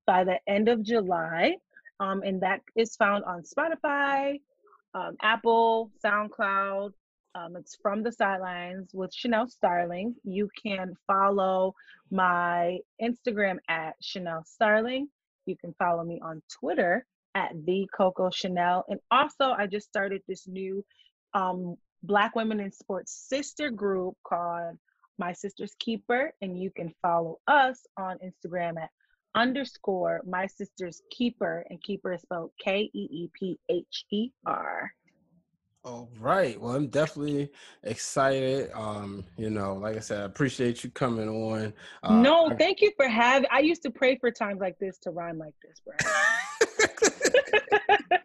[0.06, 1.56] by the end of July,
[2.00, 4.40] um, and that is found on Spotify,
[4.94, 6.92] um, Apple, SoundCloud,
[7.36, 10.16] um, it's from the sidelines with Shanell Starling.
[10.24, 11.76] You can follow
[12.12, 15.08] my Instagram at Shanell Starling.
[15.46, 18.84] You can follow me on Twitter at the Coco Shanell.
[18.90, 20.84] And also, I just started this new
[21.34, 24.78] um, Black Women in Sports sister group called
[25.20, 26.30] My Sister's KeepHer.
[26.42, 28.90] And you can follow us on Instagram at
[29.36, 31.66] underscore My Sister's Keeper.
[31.70, 34.92] And Keeper is spelled K E E P H E R.
[35.86, 36.60] All right.
[36.60, 37.52] Well, I'm definitely
[37.84, 38.70] excited.
[38.74, 41.74] Um, you know, like I said, I appreciate you coming on.
[42.04, 43.48] Uh, no, thank you for having.
[43.50, 45.96] I used to pray for times like this to rhyme like this, bro.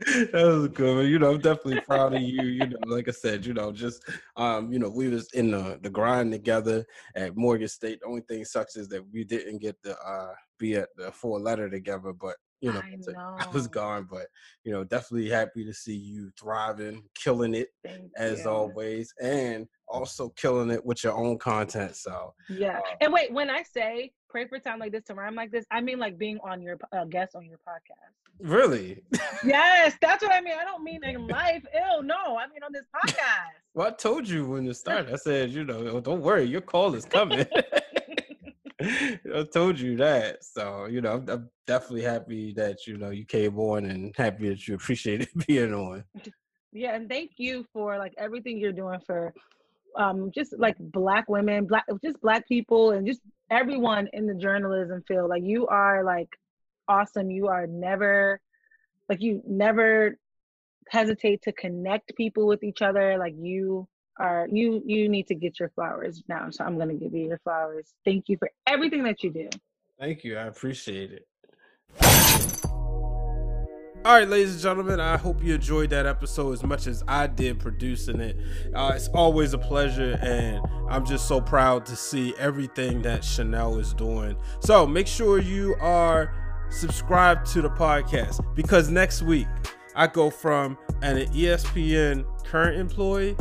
[0.32, 1.08] that was good.
[1.10, 2.42] You know, I'm definitely proud of you.
[2.42, 4.02] You know, like I said, you know, just
[4.36, 8.00] um, you know, we was in the the grind together at Morgan State.
[8.00, 11.38] The only thing sucks is that we didn't get to uh be at the four
[11.38, 14.26] letter together, but you know I, know, I, was gone, but
[14.64, 18.50] you know, definitely happy to see you thriving, killing it Thank as you.
[18.50, 21.96] always, and also killing it with your own content.
[21.96, 25.34] So yeah, uh, and wait, when I say pray for time like this to rhyme
[25.34, 28.14] like this, I mean like being on your uh, guest on your podcast.
[28.42, 29.02] Really?
[29.44, 30.54] yes, that's what I mean.
[30.58, 31.64] I don't mean in life.
[31.74, 33.60] Ew, no, I mean on this podcast.
[33.74, 35.12] well, I told you when it started.
[35.12, 37.46] I said, you know, don't worry, your call is coming.
[38.80, 40.44] I told you that.
[40.44, 44.48] So, you know, I'm, I'm, definitely happy that, you know, you came on and happy
[44.48, 46.04] that you appreciated being on.
[46.72, 49.32] Yeah, and thank you for like everything you're doing for
[49.96, 53.20] um just like black women, black just black people and just
[53.50, 55.30] everyone in the journalism field.
[55.30, 56.28] Like you are like
[56.88, 57.30] awesome.
[57.30, 58.40] You are never
[59.08, 60.16] like you never
[60.88, 63.18] hesitate to connect people with each other.
[63.18, 63.88] Like you
[64.20, 66.50] are you you need to get your flowers now.
[66.50, 67.94] So I'm gonna give you your flowers.
[68.04, 69.48] Thank you for everything that you do.
[69.98, 70.36] Thank you.
[70.36, 71.26] I appreciate it.
[74.02, 77.26] All right, ladies and gentlemen, I hope you enjoyed that episode as much as I
[77.26, 78.36] did producing it.
[78.74, 83.78] Uh, it's always a pleasure, and I'm just so proud to see everything that Shanell
[83.78, 84.36] is doing.
[84.60, 86.34] So make sure you are
[86.70, 89.48] subscribed to the podcast because next week
[89.94, 93.36] I go from an ESPN current employee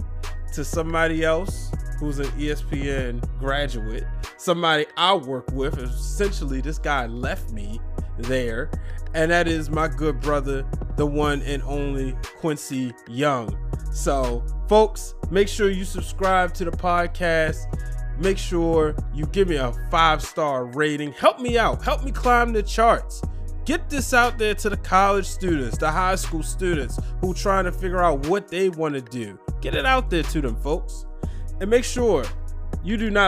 [0.54, 4.06] to somebody else who's an ESPN graduate,
[4.38, 5.78] somebody I work with.
[5.78, 7.80] Essentially, this guy left me
[8.18, 8.70] there,
[9.14, 10.66] and that is my good brother,
[10.96, 13.56] the one and only Quincy Young.
[13.92, 17.58] So, folks, make sure you subscribe to the podcast.
[18.20, 21.14] Make sure you give me a five star rating.
[21.14, 23.22] Help me out, help me climb the charts.
[23.70, 27.72] Get this out there to the college students, the high school students who trying to
[27.72, 29.38] figure out what they want to do.
[29.62, 31.06] Get it out there to them, folks.
[31.62, 32.26] And make sure
[32.84, 33.28] you do not